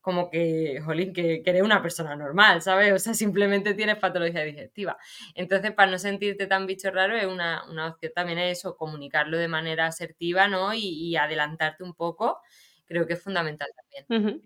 [0.00, 2.92] como que, jolín, que, eres una persona normal, ¿sabes?
[2.92, 4.96] O sea, simplemente tienes patología digestiva.
[5.34, 9.86] Entonces, para no sentirte tan bicho raro, es una, opción también eso, comunicarlo de manera
[9.86, 10.72] asertiva, ¿no?
[10.74, 12.40] Y, adelantarte un poco,
[12.86, 14.42] creo que es fundamental también.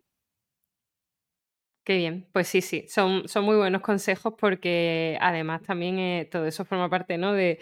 [1.84, 6.46] Qué bien, pues sí, sí, son, son muy buenos consejos porque además también eh, todo
[6.46, 7.34] eso forma parte, ¿no?
[7.34, 7.58] De,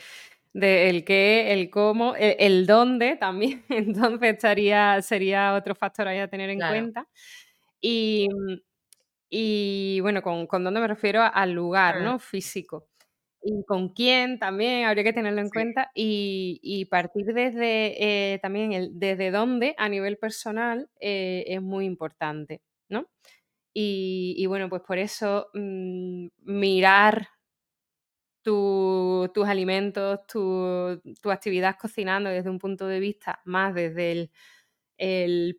[0.55, 6.29] el qué, el cómo, e, el, dónde también, entonces estaría, sería otro factor ahí a
[6.29, 7.09] tener en cuenta.
[7.83, 8.61] Y, mm,
[9.31, 12.19] y bueno, con, con dónde me refiero al lugar, ¿no?
[12.19, 12.89] Físico.
[13.43, 18.91] Y con quién también habría que tenerlo en cuenta y, partir desde eh, también el
[18.95, 23.09] desde dónde a nivel personal eh, es muy importante, ¿no?
[23.75, 27.29] Y, bueno, pues por eso mm, mirar
[28.43, 34.31] tus alimentos, tu, actividad cocinando desde un punto de vista más desde el,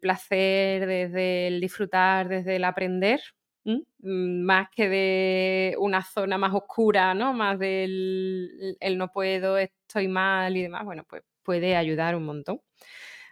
[0.01, 3.21] placer, desde el disfrutar, desde el aprender,
[3.65, 7.33] mm, más que de una zona más oscura, ¿no?
[7.33, 12.61] Más del el no puedo, estoy mal y demás, bueno, pues puede ayudar un montón.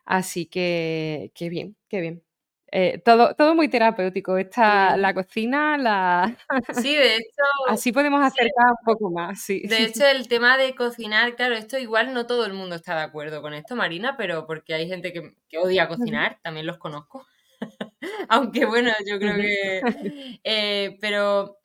[0.05, 2.23] Así que, qué bien, qué bien.
[2.73, 4.37] Eh, todo, todo muy terapéutico.
[4.37, 6.37] Esta, la cocina, la...
[6.73, 7.43] Sí, de hecho...
[7.67, 9.63] Así podemos acercar un poco más, sí.
[9.67, 13.03] De hecho, el tema de cocinar, claro, esto igual no todo el mundo está de
[13.03, 17.27] acuerdo con esto, Marina, pero porque hay gente que, odia cocinar, también los conozco.
[18.29, 20.39] Aunque bueno, yo creo que...
[20.43, 21.57] Eh, pero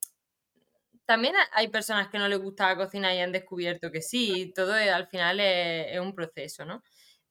[1.05, 5.07] también hay personas que no les gusta cocinar y han descubierto que sí, todo al
[5.07, 6.83] final es un proceso, ¿no?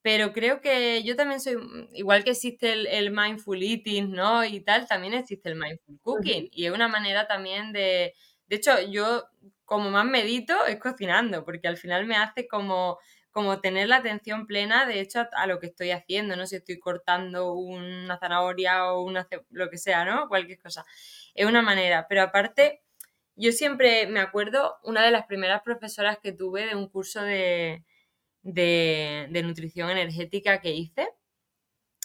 [0.05, 4.45] Pero creo que yo también soy, mm, igual que existe el, mindful eating, ¿no?
[4.45, 6.47] Y tal, también existe el mindful cooking.
[6.51, 8.13] Y es una manera también de...
[8.45, 9.23] De hecho, yo
[9.65, 12.99] como más medito es cocinando, porque al final me hace como,
[13.31, 16.45] como tener la atención plena, de hecho, a, lo que estoy haciendo, ¿no?
[16.45, 20.27] Si estoy cortando una zanahoria o una, lo que sea, ¿no?
[20.27, 20.85] Cualquier cosa.
[21.33, 22.05] Es una manera.
[22.07, 22.83] Pero aparte,
[23.35, 27.83] yo siempre me acuerdo, una de las primeras profesoras que tuve de un curso de
[28.45, 31.09] de, nutrición energética que hice,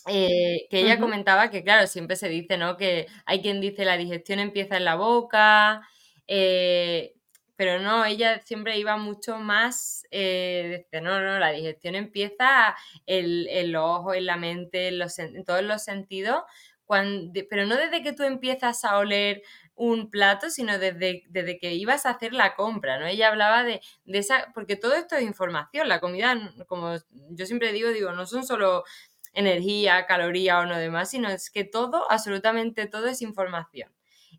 [0.07, 2.77] eh, que ella comentaba que, claro, siempre se dice, ¿no?
[2.77, 5.83] Que hay quien dice la digestión empieza en la boca,
[6.27, 7.15] eh,
[7.57, 12.75] pero no, ella siempre iba mucho más, eh, no, no, la digestión empieza
[13.05, 16.43] en, los ojos, en la mente, en, los, en todos los sentidos,
[16.87, 19.43] cuando, pero no desde que tú empiezas a oler
[19.81, 23.07] un plato, sino desde, desde que ibas a hacer la compra, ¿no?
[23.07, 26.97] Ella hablaba de, esa, porque todo esto es información, la comida, como
[27.31, 28.85] yo siempre digo, digo, no son solo
[29.33, 33.91] energía, caloría o no demás, sino es que todo, absolutamente todo es información.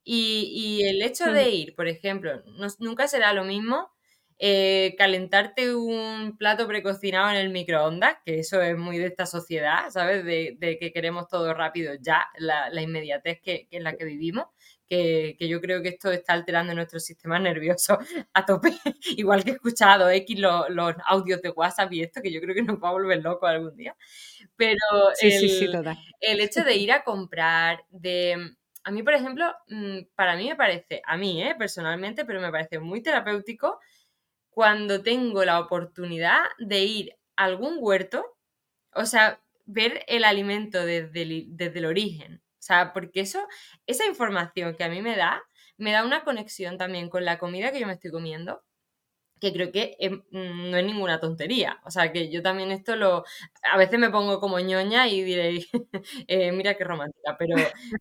[0.04, 2.44] Y, el hecho de ir, por ejemplo,
[2.78, 3.92] nunca será lo mismo
[4.38, 9.90] eh, calentarte un plato precocinado en el microondas, que eso es muy de esta sociedad,
[9.90, 10.24] ¿sabes?
[10.24, 14.46] De, que queremos todo rápido ya, la, inmediatez que, en la que vivimos,
[14.92, 17.98] que, yo creo que esto está alterando nuestro sistema nervioso
[18.34, 18.74] a tope,
[19.16, 22.62] igual que he escuchado X los, audios de WhatsApp y esto, que yo creo que
[22.62, 23.96] nos va a volver locos algún día.
[24.58, 24.78] Pero
[25.22, 28.56] el, hecho de ir a comprar, de...
[28.84, 31.56] A mí, por ejemplo, mm, para mí me parece, a mí, ¿eh?
[31.58, 33.80] personalmente, pero me parece muy terapéutico
[34.50, 38.26] cuando tengo la oportunidad de ir a algún huerto,
[38.94, 42.41] o sea, ver el alimento desde desde el origen.
[42.62, 43.40] O sea, porque eso,
[43.88, 45.42] esa información que a mí me da,
[45.78, 48.62] me da una conexión también con la comida que yo me estoy comiendo,
[49.42, 49.98] que creo que
[50.32, 51.80] mm, no es ninguna tontería.
[51.86, 53.24] O sea, que yo también esto lo...
[53.72, 55.66] A veces me pongo como ñoña y diré,
[56.28, 57.56] eh, mira qué romántica, pero,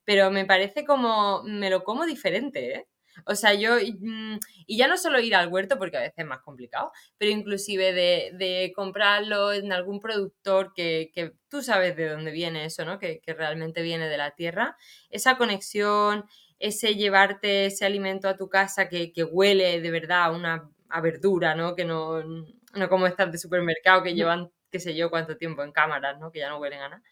[0.04, 2.86] pero me parece como, me lo como diferente, ¿eh?
[3.26, 6.26] O sea, yo, mm, y ya no solo ir al huerto, porque a veces es
[6.26, 11.10] más complicado, pero inclusive de, comprarlo en algún productor que,
[11.48, 12.98] tú sabes de dónde viene eso, ¿no?
[12.98, 14.76] Que, realmente viene de la tierra.
[15.10, 16.24] Esa conexión,
[16.58, 20.70] ese llevarte ese alimento a tu casa que, huele de verdad a una
[21.02, 21.74] verdura, ¿no?
[21.74, 25.72] Que no, no como estas de supermercado que llevan, qué sé yo, cuánto tiempo en
[25.72, 26.30] cámaras, ¿no?
[26.30, 27.02] Que ya no huelen a nada.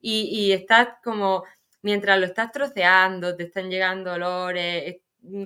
[0.00, 1.44] Y, y estás como,
[1.82, 4.96] mientras lo estás troceando, te están llegando olores,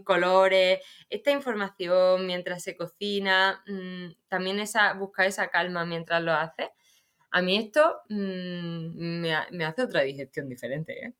[0.05, 6.71] colores, esta información mientras se cocina, mm, también esa, buscar esa calma mientras lo hace.
[7.33, 11.07] A mí esto mm, me, hace otra digestión diferente.
[11.07, 11.15] ¿eh?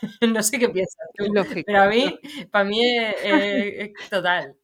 [0.34, 1.32] no sé qué piensas tú,
[1.66, 2.18] pero a mí,
[2.50, 4.56] para mí es, total.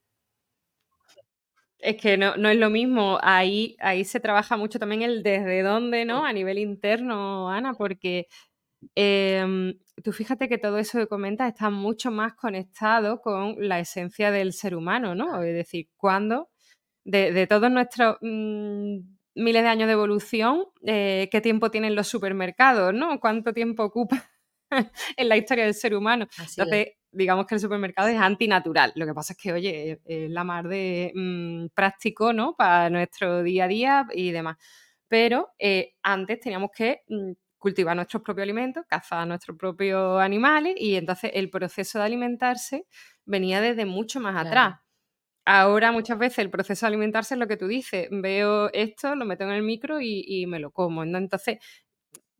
[1.79, 3.19] Es que no, no, es lo mismo.
[3.21, 6.25] Ahí, ahí se trabaja mucho también el desde dónde, ¿no?
[6.25, 8.27] A nivel interno, Ana, porque
[8.95, 14.31] Em, tú fíjate que todo eso que comentas está mucho más conectado con la esencia
[14.31, 15.41] del ser humano, ¿no?
[15.43, 16.49] Es decir, cuando
[17.03, 18.99] de, todos nuestros mm,
[19.35, 23.19] miles de años de evolución, eh, ¿qué tiempo tienen los supermercados, ¿no?
[23.19, 24.29] ¿Cuánto tiempo ocupa
[25.17, 26.27] en la historia del ser humano?
[26.37, 28.93] Entonces, digamos que el supermercado es antinatural.
[28.95, 32.55] Lo que pasa es que, oye, es la mar de mm, práctico, ¿no?
[32.55, 34.57] Para nuestro día a día y demás.
[35.07, 40.95] Pero eh, antes teníamos que mm, cultivar nuestros propios alimentos, cazar nuestros propios animales y
[40.95, 42.87] entonces el proceso de alimentarse
[43.25, 44.79] venía desde mucho más atrás.
[45.45, 49.25] Ahora muchas veces el proceso de alimentarse es lo que tú dices, veo esto, lo
[49.25, 51.03] meto en el micro y, me lo como.
[51.03, 51.57] Entonces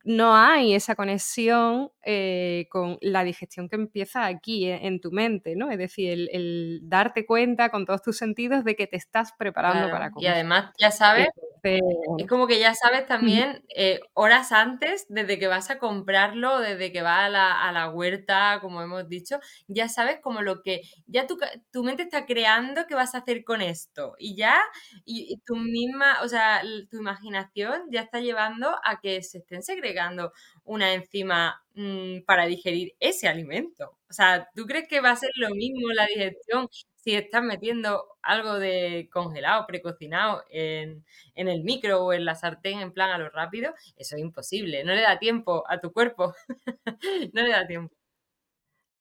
[0.04, 5.56] no hay esa conexión eh, con la digestión que empieza aquí eh, en, tu mente,
[5.56, 5.70] ¿no?
[5.72, 10.12] Es decir, el, darte cuenta con todos tus sentidos de que te estás preparando para
[10.12, 10.30] comer.
[10.30, 11.28] Y además, ya sabes,
[11.64, 11.82] Entonces
[12.18, 16.92] Es como que ya sabes también, eh, horas antes, desde que vas a comprarlo, desde
[16.92, 20.82] que vas a la a la huerta, como hemos dicho, ya sabes como lo que
[21.08, 21.38] ya tu
[21.72, 24.58] tu mente está creando qué vas a hacer con esto, y ya
[25.06, 29.64] y y tu misma o sea, tu imaginación ya está llevando a que se estén
[29.64, 30.32] segregando
[30.64, 33.98] una enzima, mm, para digerir ese alimento.
[34.10, 36.68] O sea, ¿tú crees que va a ser lo mismo la digestión
[37.10, 41.06] si estás metiendo algo de congelado, precocinado en
[41.36, 43.74] en el micro o en la sartén en plan a lo rápido?
[43.98, 46.34] Eso es imposible, no le da tiempo a tu cuerpo,
[47.34, 47.96] no le da tiempo.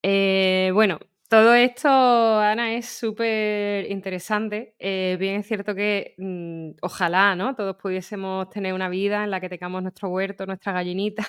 [0.02, 0.98] Eh, bueno,
[1.28, 4.74] todo esto, Ana, es superinteresante.
[4.78, 9.40] Eh, bien es cierto que, mm, ojalá, ¿no?, todos pudiésemos tener una vida en la
[9.40, 11.26] que tengamos nuestro huerto, nuestra gallinita,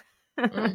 [0.52, 0.74] Mm.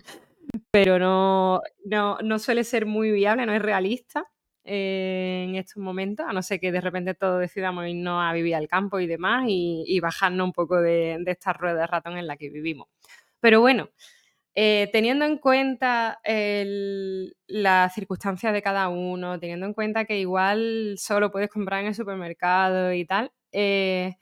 [0.72, 4.26] pero no no no suele ser muy viable, no es realista,
[4.64, 8.68] en estos momentos, a no ser que de repente todos decidamos irnos a vivir al
[8.68, 12.36] campo y demás, y y bajarnos un poco de esta rueda de ratón en la
[12.36, 12.88] que vivimos.
[13.40, 13.90] Pero bueno,
[14.56, 16.20] eh, teniendo en cuenta
[17.48, 21.94] las circunstancias de cada uno, teniendo en cuenta que igual solo puedes comprar en el
[21.96, 24.16] supermercado y tal, eh,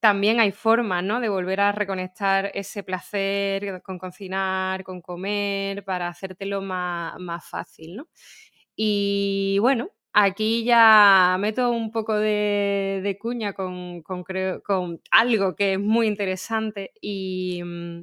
[0.00, 6.08] también hay formas, ¿no?, de volver a reconectar ese placer con cocinar, con comer, para
[6.08, 8.08] hacértelo má más fácil, ¿no?
[8.80, 16.06] Y bueno, aquí ya meto un poco de cuña con con algo que es muy
[16.06, 18.02] interesante, y, mm,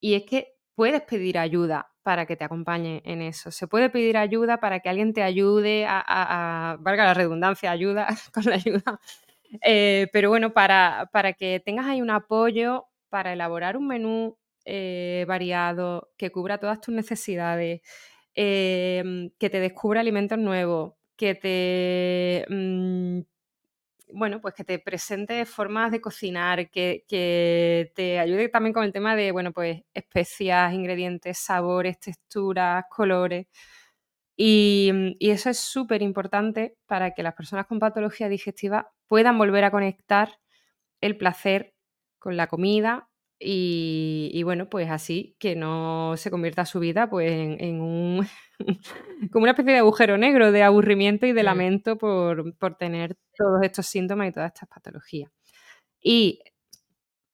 [0.00, 3.50] y es que puedes pedir ayuda para que te acompañen en eso.
[3.50, 8.44] Se puede pedir ayuda para que alguien te ayude a valga la redundancia, ayuda con
[8.46, 9.00] la ayuda,
[9.64, 15.24] eh, pero bueno, para para que tengas ahí un apoyo para elaborar un menú, eh,
[15.28, 17.82] variado, que cubra todas tus necesidades,
[18.44, 23.20] em, que te descubra alimentos nuevos, que te, mm,
[24.12, 28.92] bueno, pues que te presente formas de cocinar, que que te ayude también con el
[28.92, 33.46] tema de, bueno, pues especias, ingredientes, sabores, texturas, colores.
[34.36, 39.64] Y, mm, y eso es superimportante para que las personas con patología digestiva puedan volver
[39.64, 40.40] a conectar
[41.02, 41.74] el placer
[42.20, 43.09] con la comida
[43.40, 48.26] y y bueno, pues así que no se convierta su vida, pues en en un
[49.32, 53.62] como una especie de agujero negro de aburrimiento y de lamento por por tener todos
[53.62, 55.30] estos síntomas y todas estas patologías.
[56.02, 56.40] Y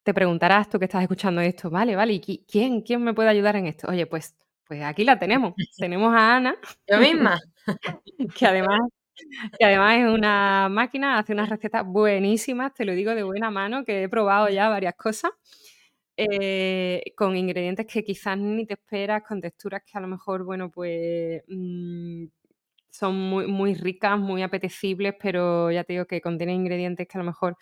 [0.04, 3.28] te preguntarás, tú que estás escuchando esto: "Vale, vale, ¿y qui quién quién me puede
[3.30, 3.88] ayudar en esto?".
[3.88, 4.36] Oye, pues
[4.66, 5.54] pues aquí la tenemos.
[5.78, 6.56] Tenemos a Ana,
[6.88, 7.38] ¿Yo misma?
[8.36, 8.80] que además
[9.58, 13.84] que además es una máquina, hace unas recetas buenísimas, te lo digo de buena mano,
[13.84, 15.32] que he probado ya varias cosas,
[16.16, 20.70] eh, con ingredientes que quizás ni te esperas, con texturas que a lo mejor, bueno,
[20.70, 22.26] pues, mm,
[22.90, 27.22] son muy muy ricas, muy apetecibles, pero ya te digo que contienen ingredientes que a
[27.22, 27.56] lo mejor,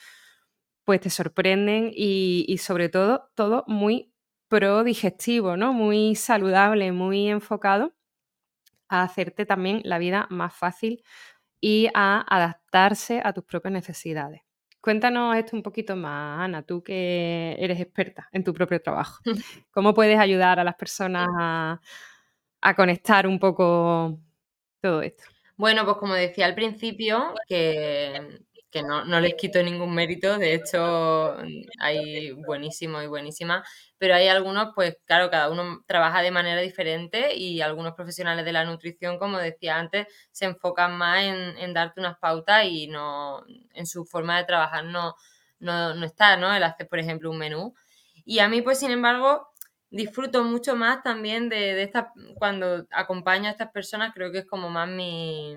[0.84, 4.12] pues te sorprenden y y sobre todo, todo muy
[4.48, 7.94] prodigestivo, ¿no?, muy saludable, muy enfocado
[8.88, 11.02] a hacerte también la vida más fácil
[11.60, 14.43] y a adaptarse a tus propias necesidades.
[14.84, 19.22] Cuéntanos esto un poquito más, Ana, tú que eres experta en tu propio trabajo.
[19.70, 21.80] ¿Cómo puedes ayudar a las personas a
[22.64, 24.18] a conectar un poco
[24.80, 25.24] todo esto?
[25.56, 28.40] Bueno, pues como decía al principio, que
[28.74, 31.38] que no no les quito ningún mérito, de hecho,
[31.80, 33.68] hay buenísimos y buenísimas,
[33.98, 38.52] pero hay algunos, pues claro, cada uno trabaja de manera diferente y algunos profesionales de
[38.52, 43.44] la nutrición, como decía antes, se enfocan más en en darte unas pautas y no
[43.74, 45.14] en su forma de trabajar no
[45.60, 47.74] no no está, ¿no?, el hacer, por ejemplo, un menú.
[48.26, 49.48] Y a mí, pues, sin embargo,
[49.90, 52.06] disfruto mucho más también de de estas
[52.36, 55.56] cuando acompaño a estas personas, creo que es como más mi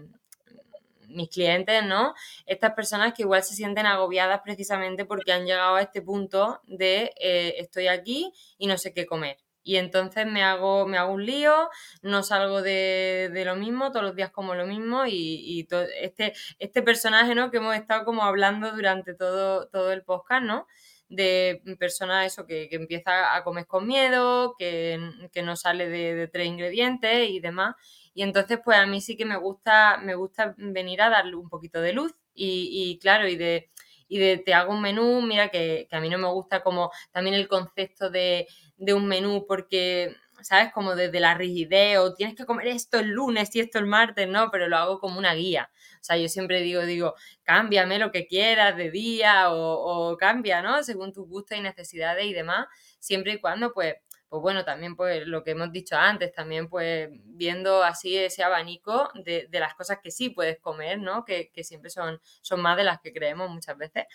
[1.18, 2.13] mis clientes, ¿no?,
[2.47, 7.11] estas personas que igual se sienten agobiadas precisamente porque han llegado a este punto de,
[7.20, 9.38] eh, estoy aquí y no sé qué comer.
[9.63, 11.70] Y entonces me hago me hago un lío,
[12.01, 15.82] no salgo de de lo mismo, todos los días como lo mismo y y to
[15.82, 20.68] este este personaje, ¿no?, que hemos estado como hablando durante todo todo el podcast, ¿no?,
[21.09, 24.99] de persona, eso, que que empieza a comer con miedo, que
[25.34, 27.76] que no sale de 3 ingredientes y demás.
[28.18, 31.49] Y entonces, pues a mí sí que me gusta me gusta venir a darle un
[31.49, 33.70] poquito de luz y y claro, y de
[34.07, 36.89] y de te hago un menú, mira que que a mí no me gusta como
[37.11, 38.47] también el concepto de
[38.78, 43.09] de un menú porque, ¿sabes?, como desde la rigidez o tienes que comer esto el
[43.09, 45.70] lunes y esto el martes, no, pero lo hago como una guía.
[46.01, 47.13] O sea, yo siempre digo digo:
[47.43, 52.26] "Cámbiame lo que quieras de día o o cambia, ¿no?, según tus gustos y necesidades
[52.26, 52.65] y demás",
[52.99, 53.95] siempre y cuando, pues
[54.30, 59.09] pues bueno, también, pues lo que hemos dicho antes, también, pues viendo así ese abanico
[59.15, 62.78] de de las cosas que sí puedes comer, ¿no?, que que siempre son son más
[62.78, 64.05] de las que creemos muchas veces.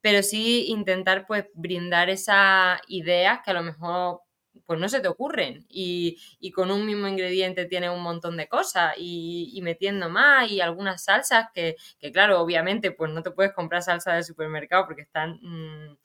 [0.00, 4.20] pero sí intentar pues brindar esas ideas que a lo mejor
[4.66, 8.48] pues no se te ocurren y, y con un mismo ingrediente tienes un montón de
[8.48, 13.32] cosas y, y metiendo más y algunas salsas que, que, claro, obviamente pues no te
[13.32, 15.38] puedes comprar salsa del supermercado porque están...
[15.42, 15.96] Mmm,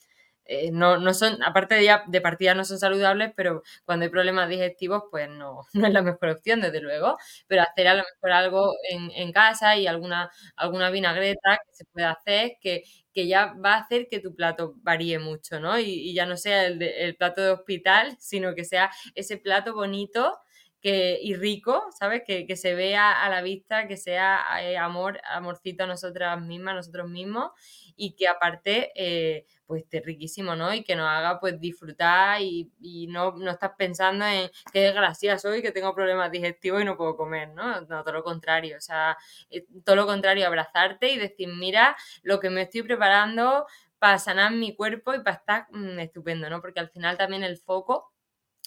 [0.52, 4.10] eh, no, no, son, aparte de, ya, de partida no son saludables, pero cuando hay
[4.10, 7.18] problemas digestivos, pues no, no, es la mejor opción, desde luego.
[7.48, 11.86] Pero hacer a lo mejor algo en, en casa y alguna, alguna vinagreta que se
[11.86, 12.84] pueda hacer, que,
[13.14, 15.78] que, ya va a hacer que tu plato varíe mucho, ¿no?
[15.80, 19.38] Y, y ya no sea el, de, el, plato de hospital, sino que sea ese
[19.38, 20.36] plato bonito
[20.82, 22.24] que, y rico, ¿sabes?
[22.26, 26.74] Que, que se vea a la vista, que sea eh, amor, amorcito a nosotras mismas,
[26.74, 27.52] a nosotros mismos,
[27.96, 28.92] y que aparte...
[28.96, 30.74] Eh, pues esté riquísimo, ¿no?
[30.74, 35.38] Y que nos haga pues disfrutar y, y no, no estás pensando en qué desgracia
[35.38, 37.82] soy, que tengo problemas digestivos y no puedo comer, ¿no?
[37.82, 39.16] No, todo lo contrario, o sea,
[39.52, 43.68] eh, todo lo contrario, abrazarte y decir, mira lo que me estoy preparando
[44.00, 46.62] para sanar mi cuerpo y para estar mmm, estupendo, ¿no?
[46.62, 48.12] Porque al final también el foco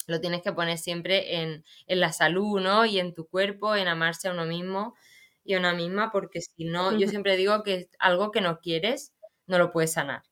[0.07, 2.85] lo tienes que poner siempre en, en, la salud, ¿no?
[2.85, 4.95] Y en tu cuerpo, en amarse a uno mismo
[5.43, 9.13] y a una misma, porque si no, yo siempre digo que algo que no quieres,
[9.47, 10.23] no lo puedes sanar.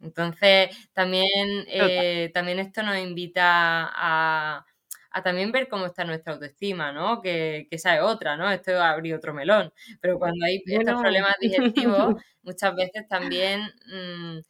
[0.00, 1.26] Entonces, también,
[1.68, 4.66] eh, también esto nos invita a,
[5.10, 7.22] a, también ver cómo está nuestra autoestima, ¿no?
[7.22, 8.50] Que, que esa es otra, ¿no?
[8.50, 9.72] Esto abrir otro melón.
[10.00, 14.40] Pero cuando hay estos problemas digestivos, muchas veces también mmm,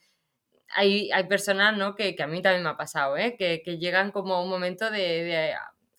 [0.75, 1.95] hay, hay, personas, ¿no?
[1.95, 3.37] Que, que, a mí también me ha pasado, ¿eh?
[3.39, 5.55] Que, que llegan como a un momento de, de,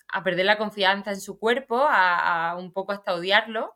[0.08, 3.74] a perder la confianza en su cuerpo, a, un poco hasta odiarlo.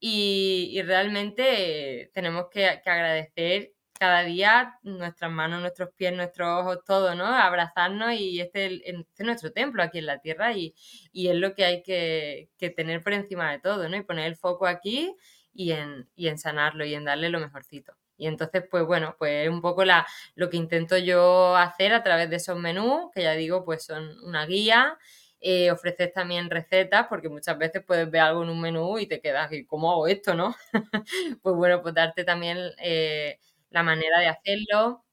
[0.00, 6.84] Y, y realmente tenemos que, que agradecer cada día nuestras manos, nuestros pies, nuestros ojos,
[6.84, 7.26] todo, ¿no?
[7.26, 10.74] Abrazarnos y este, este es nuestro templo aquí en la tierra y,
[11.12, 13.96] y es lo que hay que, que, tener por encima de todo, ¿no?
[13.96, 15.14] Y poner el foco aquí
[15.54, 17.94] y en, y en sanarlo y en darle lo mejorcito.
[18.16, 20.06] Y entonces, pues bueno, pues es un poco la,
[20.36, 24.18] lo que intento yo hacer a través de esos menús, que ya digo, pues son
[24.24, 24.98] una guía.
[25.46, 29.20] Eh, ofreces también recetas, porque muchas veces puedes ver algo en un menú y te
[29.20, 30.56] quedas, ¿y cómo hago esto, no?
[31.42, 33.38] pues bueno, pues darte también eh,
[33.70, 35.04] la manera de hacerlo.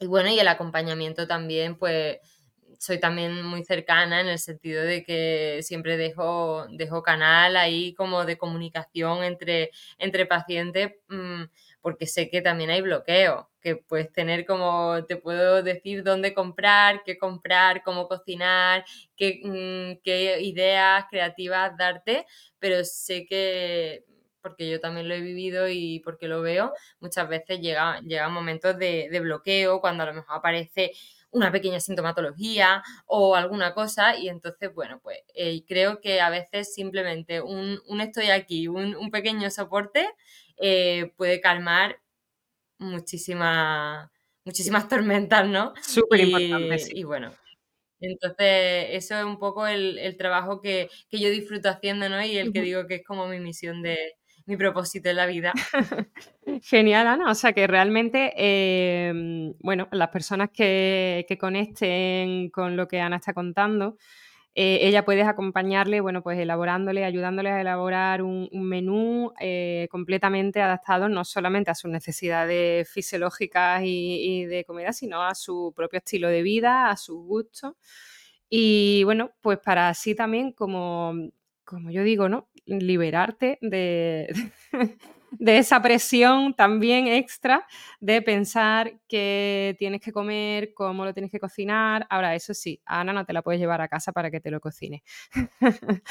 [0.00, 2.18] Y bueno, y el acompañamiento también, pues
[2.78, 8.24] soy también muy cercana en el sentido de que siempre dejo, dejo canal ahí como
[8.26, 11.44] de comunicación entre, entre pacientes, mmm,
[11.84, 17.02] porque sé que también hay bloqueo, que puedes tener como, te puedo decir dónde comprar,
[17.04, 22.24] qué comprar, cómo cocinar, qué, mmm, qué ideas creativas darte,
[22.58, 24.06] pero sé que
[24.40, 28.78] porque yo también lo he vivido y porque lo veo, muchas veces llega, llegan momentos
[28.78, 30.92] de, bloqueo, cuando a lo mejor aparece
[31.30, 36.72] una pequeña sintomatología o alguna cosa y entonces, bueno, pues eh, creo que a veces
[36.74, 40.08] simplemente un, un estoy aquí, un pequeño soporte
[40.58, 42.00] eh, puede calmar
[42.78, 44.10] muchísimas
[44.44, 45.72] muchísimas tormentas, ¿no?
[45.82, 46.78] Súper importante.
[46.78, 46.92] Sí.
[46.96, 47.32] Y bueno,
[48.00, 52.22] entonces, eso es un poco el, el trabajo que, que, yo disfruto haciendo, ¿no?
[52.24, 53.96] Y el que digo que es como mi misión de,
[54.46, 55.52] mi propósito en la vida.
[56.62, 57.30] Genial, Ana.
[57.30, 63.16] O sea que realmente, eh, bueno, las personas que, que, conecten con lo que Ana
[63.16, 63.96] está contando,
[64.54, 71.08] eh, ella puedes acompañarle, bueno, pues elaborándole, ayudándole a elaborar un, menú eh, completamente adaptado
[71.08, 76.28] no solamente a sus necesidades fisiológicas y, y, de comida, sino a su propio estilo
[76.28, 77.74] de vida, a sus gustos.
[78.48, 81.14] Y bueno, pues para así también como
[81.64, 82.48] como yo digo, ¿no?
[82.66, 84.32] Liberarte de,
[85.38, 87.66] de, esa presión también extra
[88.00, 92.06] de pensar que tienes que comer, cómo lo tienes que cocinar.
[92.10, 94.50] Ahora, eso sí, a Ana no te la puedes llevar a casa para que te
[94.50, 95.02] lo cocine.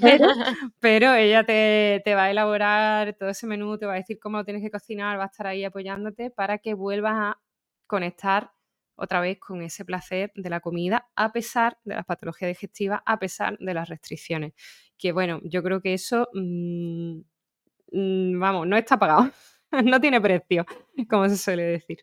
[0.00, 0.28] pero,
[0.80, 4.38] pero, ella te, te, va a elaborar todo ese menú, te va a decir cómo
[4.38, 7.40] lo tienes que cocinar, va a estar ahí apoyándote para que vuelvas a
[7.86, 8.52] conectar
[9.00, 13.18] otra vez con ese placer de la comida a pesar de las patologías digestivas, a
[13.18, 14.52] pesar de las restricciones.
[14.98, 17.22] Que bueno, yo creo que eso, mmm, mmm,
[17.92, 19.30] vamos, no está pagado,
[19.84, 20.66] no tiene precio,
[21.08, 21.98] como se suele decir.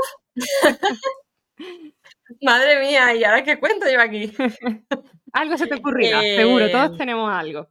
[2.41, 4.31] Madre mía, ¿y ahora qué cuento yo aquí?
[5.33, 7.67] algo se te ocurrirá, seguro, todos eh, tenemos algo.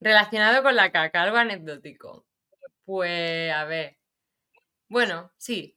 [0.00, 2.24] Relacionado con la caca, algo anecdótico.
[2.86, 3.98] Pues, a ver.
[4.88, 5.76] Bueno, sí.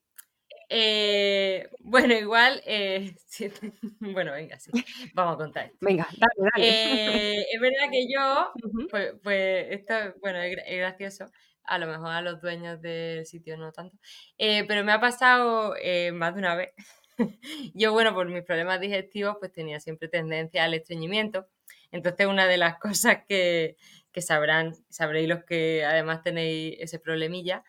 [0.69, 3.15] Eh, bueno, igual, eh,
[3.99, 4.71] bueno, venga, sí,
[5.13, 5.77] vamos a contar esto.
[5.81, 6.67] Venga, dale, dale.
[6.67, 8.51] Eh, es verdad que yo,
[8.89, 11.31] pues, pues, esto, bueno, es, gracioso,
[11.63, 13.97] a lo mejor a los dueños del sitio no tanto,
[14.37, 15.75] pero me ha pasado
[16.13, 16.73] más de una vez.
[17.73, 21.47] yo, bueno, por mis problemas digestivos, pues tenía siempre tendencia al estreñimiento.
[21.91, 23.77] Entonces, una de las cosas que,
[24.11, 27.63] que sabrán, sabréis los que además tenéis ese problemilla,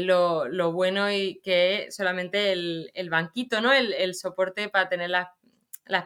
[0.00, 3.72] lo, bueno y que es solamente el, banquito, ¿no?
[3.72, 5.28] El, soporte para tener las,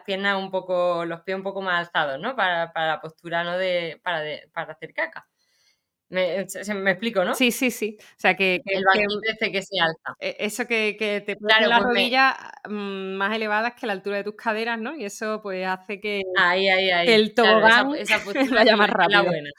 [0.05, 2.35] piernas un poco, los pies un poco más alzados, ¿no?
[2.35, 3.57] Para, la postura, ¿no?
[3.57, 4.23] De, para,
[4.53, 5.27] para hacer caca.
[6.09, 7.35] Me, me, explico, ¿no?
[7.35, 7.97] Sí, sí, sí.
[7.99, 10.15] O sea, que, el banquito que, que se alza.
[10.19, 12.35] E, eso que, te pone las pues rodillas
[12.69, 14.95] mm, más elevadas que la altura de tus caderas, ¿no?
[14.95, 16.23] Y eso pues hace que,
[17.05, 18.21] el tobogán esa,
[18.55, 19.21] vaya más rápido.
[19.21, 19.49] La buena.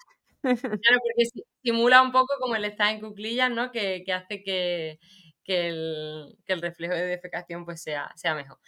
[0.41, 1.29] Claro, porque
[1.69, 3.71] simula un poco como el estar en cuclillas, ¿no?
[3.71, 4.99] Que, hace que,
[5.45, 8.59] el, reflejo de defecación pues sea, sea mejor.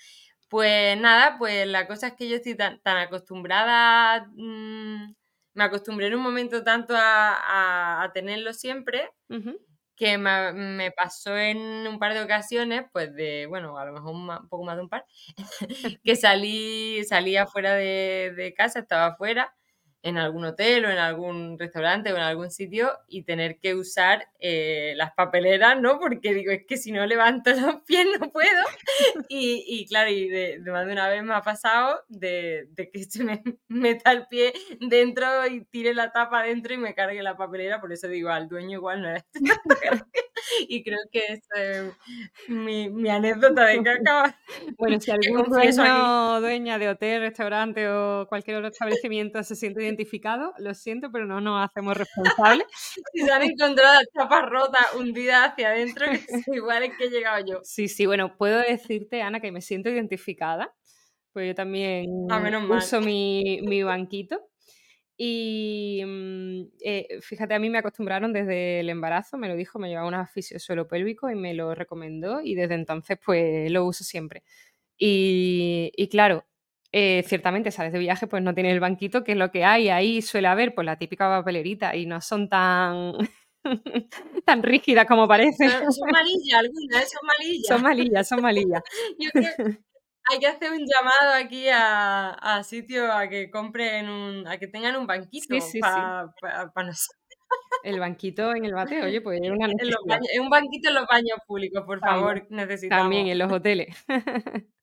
[0.49, 5.15] Pues nada, pues la cosa es que yo estoy tan, acostumbrada, mm,
[5.55, 9.09] me acostumbré en un momento tanto a, tenerlo siempre,
[9.97, 14.49] que me, pasó en un par de ocasiones, pues de, bueno, a lo mejor un,
[14.49, 15.07] poco más de un par,
[16.05, 19.55] que salí, salí afuera de, de casa, estaba afuera,
[20.03, 24.29] en algún hotel o en algún restaurante o en algún sitio y tener que usar
[24.39, 25.99] eh, las papeleras, ¿no?
[25.99, 28.49] Porque digo, es que si no levanto los pies no puedo.
[29.29, 33.05] Y, y claro, y de, más de una vez me ha pasado de, de, que
[33.11, 37.37] se me meta el pie dentro y tire la tapa dentro y me cargue la
[37.37, 37.81] papelera.
[37.81, 39.25] Por eso digo, al dueño igual no era
[40.69, 41.91] Y creo que es eh,
[42.49, 44.39] mi, mi, anécdota de caca.
[44.79, 50.55] Bueno, si algún dueño, dueña de hotel, restaurante o cualquier otro establecimiento se siente identificado,
[50.59, 52.67] lo siento, pero no nos hacemos responsables.
[53.13, 56.07] si se han encontrado tapas rotas hundidas hacia adentro,
[56.55, 57.61] igual es que he llegado yo.
[57.63, 60.75] Sí, sí, bueno, puedo decirte, Ana, que me siento identificada,
[61.33, 64.41] pues yo también ah, uso mi, mi banquito.
[65.23, 69.91] Y mm, eh, fíjate, a mí me acostumbraron desde el embarazo, me lo dijo, me
[69.91, 74.03] llevaba un fisio suelo pélvico y me lo recomendó y desde entonces pues lo uso
[74.03, 74.43] siempre.
[74.97, 76.47] Y, y claro,
[76.93, 79.89] eh, ciertamente sales de viaje, pues no tienes el banquito, que es lo que hay.
[79.89, 83.13] Ahí suele haber pues la típica papelerita y no son tan,
[84.45, 85.69] tan rígidas como parece.
[85.69, 87.07] Son malillas algunas, ¿eh?
[87.07, 87.67] son malillas.
[87.69, 88.83] Son malillas, son malillas.
[90.31, 94.67] hay que hacer un llamado aquí a, a sitios a que compren un, a que
[94.67, 96.33] tengan un banquito para
[97.83, 100.21] El banquito en el bate, oye, pues es una necesidad.
[100.41, 103.05] un banquito en los baños públicos, por favor, necesitamos.
[103.05, 103.97] También en los hoteles.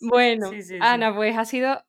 [0.00, 1.82] Bueno, Ana, pues ha sido